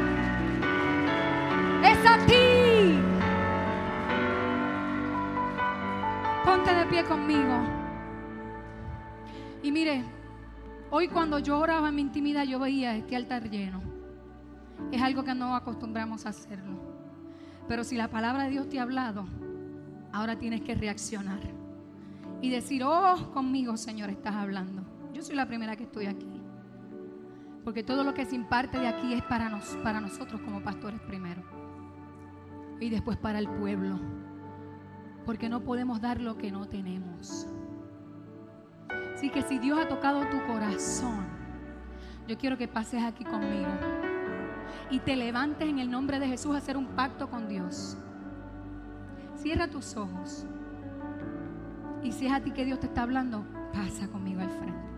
Es 1.82 2.06
a 2.06 2.18
ti. 2.26 2.98
Ponte 6.44 6.74
de 6.74 6.86
pie 6.86 7.04
conmigo. 7.04 7.60
Y 9.64 9.72
mire, 9.72 10.04
hoy 10.90 11.08
cuando 11.08 11.40
yo 11.40 11.58
oraba 11.58 11.88
en 11.88 11.96
mi 11.96 12.02
intimidad, 12.02 12.44
yo 12.44 12.60
veía 12.60 12.94
este 12.94 13.16
altar 13.16 13.50
lleno. 13.50 13.87
Es 14.92 15.02
algo 15.02 15.24
que 15.24 15.34
no 15.34 15.54
acostumbramos 15.54 16.26
a 16.26 16.30
hacerlo. 16.30 16.78
Pero 17.68 17.84
si 17.84 17.96
la 17.96 18.08
palabra 18.08 18.44
de 18.44 18.50
Dios 18.50 18.68
te 18.68 18.78
ha 18.78 18.82
hablado, 18.82 19.26
ahora 20.12 20.38
tienes 20.38 20.62
que 20.62 20.74
reaccionar 20.74 21.40
y 22.40 22.50
decir, 22.50 22.82
oh, 22.84 23.30
conmigo, 23.32 23.76
Señor, 23.76 24.10
estás 24.10 24.34
hablando. 24.34 24.82
Yo 25.12 25.22
soy 25.22 25.36
la 25.36 25.46
primera 25.46 25.76
que 25.76 25.84
estoy 25.84 26.06
aquí. 26.06 26.40
Porque 27.64 27.82
todo 27.82 28.04
lo 28.04 28.14
que 28.14 28.24
se 28.24 28.34
imparte 28.34 28.78
de 28.78 28.88
aquí 28.88 29.12
es 29.12 29.22
para, 29.24 29.48
nos, 29.48 29.76
para 29.82 30.00
nosotros 30.00 30.40
como 30.40 30.62
pastores 30.62 31.00
primero. 31.00 31.42
Y 32.80 32.88
después 32.88 33.18
para 33.18 33.38
el 33.38 33.48
pueblo. 33.48 33.98
Porque 35.26 35.48
no 35.48 35.62
podemos 35.62 36.00
dar 36.00 36.20
lo 36.20 36.38
que 36.38 36.50
no 36.50 36.66
tenemos. 36.68 37.46
Así 39.14 39.28
que 39.30 39.42
si 39.42 39.58
Dios 39.58 39.78
ha 39.78 39.88
tocado 39.88 40.20
tu 40.28 40.40
corazón, 40.46 41.26
yo 42.26 42.38
quiero 42.38 42.56
que 42.56 42.68
pases 42.68 43.02
aquí 43.02 43.24
conmigo. 43.24 43.68
Y 44.90 45.00
te 45.00 45.16
levantes 45.16 45.68
en 45.68 45.78
el 45.78 45.90
nombre 45.90 46.18
de 46.18 46.28
Jesús 46.28 46.54
a 46.54 46.58
hacer 46.58 46.76
un 46.76 46.86
pacto 46.88 47.28
con 47.28 47.48
Dios. 47.48 47.96
Cierra 49.36 49.68
tus 49.68 49.96
ojos. 49.96 50.46
Y 52.02 52.12
si 52.12 52.26
es 52.26 52.32
a 52.32 52.40
ti 52.40 52.52
que 52.52 52.64
Dios 52.64 52.80
te 52.80 52.86
está 52.86 53.02
hablando, 53.02 53.44
pasa 53.72 54.08
conmigo 54.08 54.40
al 54.40 54.50
frente. 54.50 54.88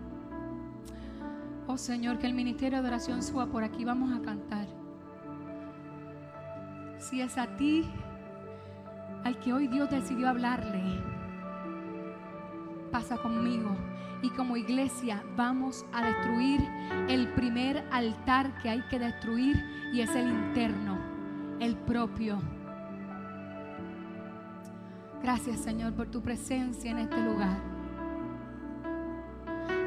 Oh 1.67 1.79
Señor, 1.79 2.19
que 2.19 2.27
el 2.27 2.35
ministerio 2.35 2.83
de 2.83 2.89
oración 2.89 3.23
suba 3.23 3.47
por 3.47 3.65
aquí. 3.65 3.85
Vamos 3.85 4.17
a 4.17 4.23
cantar. 4.23 4.67
Si 6.99 7.21
es 7.21 7.39
a 7.39 7.57
ti 7.57 7.85
al 9.25 9.39
que 9.39 9.53
hoy 9.53 9.69
Dios 9.69 9.91
decidió 9.91 10.29
hablarle, 10.29 10.81
pasa 12.91 13.17
conmigo. 13.17 13.77
Y 14.23 14.31
como 14.31 14.57
iglesia 14.57 15.23
vamos 15.37 15.87
a 15.93 16.05
destruir 16.05 16.61
el 17.09 17.29
primer 17.29 17.85
altar 17.91 18.61
que 18.61 18.69
hay 18.69 18.83
que 18.91 18.99
destruir 18.99 19.57
y 19.93 20.01
es 20.01 20.15
el 20.15 20.29
interno, 20.29 20.99
el 21.59 21.77
propio. 21.77 22.39
Gracias 25.23 25.61
Señor 25.61 25.95
por 25.95 26.09
tu 26.09 26.23
presencia 26.23 26.91
en 26.91 26.99
este 26.99 27.21
lugar. 27.23 27.59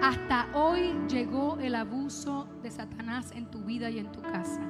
Hasta 0.02 0.48
hoy 0.54 0.94
llegó 1.08 1.58
el 1.60 1.76
abuso 1.76 2.48
de 2.62 2.70
Satanás 2.72 3.32
en 3.32 3.46
tu 3.46 3.62
vida 3.62 3.90
y 3.90 4.00
en 4.00 4.12
tu 4.12 4.22
casa. 4.22 4.62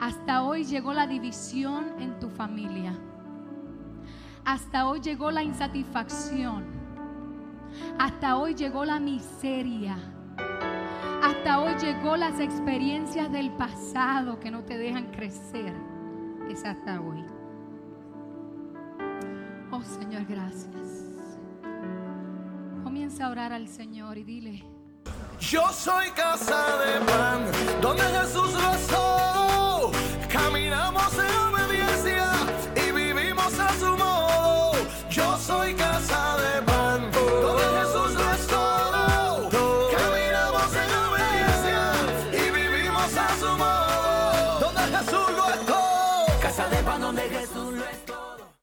Hasta 0.00 0.42
hoy 0.42 0.64
llegó 0.64 0.92
la 0.92 1.06
división 1.06 1.84
en 2.00 2.18
tu 2.18 2.28
familia. 2.28 2.98
Hasta 4.44 4.88
hoy 4.88 5.00
llegó 5.00 5.30
la 5.30 5.44
insatisfacción. 5.44 6.81
Hasta 7.98 8.36
hoy 8.36 8.54
llegó 8.54 8.84
la 8.84 8.98
miseria. 9.00 9.96
Hasta 11.22 11.60
hoy 11.60 11.74
llegó 11.80 12.16
las 12.16 12.40
experiencias 12.40 13.30
del 13.30 13.50
pasado 13.52 14.40
que 14.40 14.50
no 14.50 14.64
te 14.64 14.76
dejan 14.76 15.10
crecer. 15.12 15.74
Es 16.50 16.64
hasta 16.64 17.00
hoy. 17.00 17.24
Oh 19.70 19.82
Señor, 19.82 20.26
gracias 20.26 21.12
comienza 22.92 23.24
a 23.24 23.30
orar 23.30 23.52
al 23.54 23.68
Señor 23.68 24.18
y 24.18 24.22
dile. 24.22 24.64
Yo 25.40 25.66
soy 25.72 26.10
casa 26.10 26.76
de 26.76 27.00
pan, 27.06 27.40
donde 27.80 28.02
Jesús 28.02 28.52
rezó. 28.52 29.90
Caminamos 30.30 31.12
en 31.14 31.41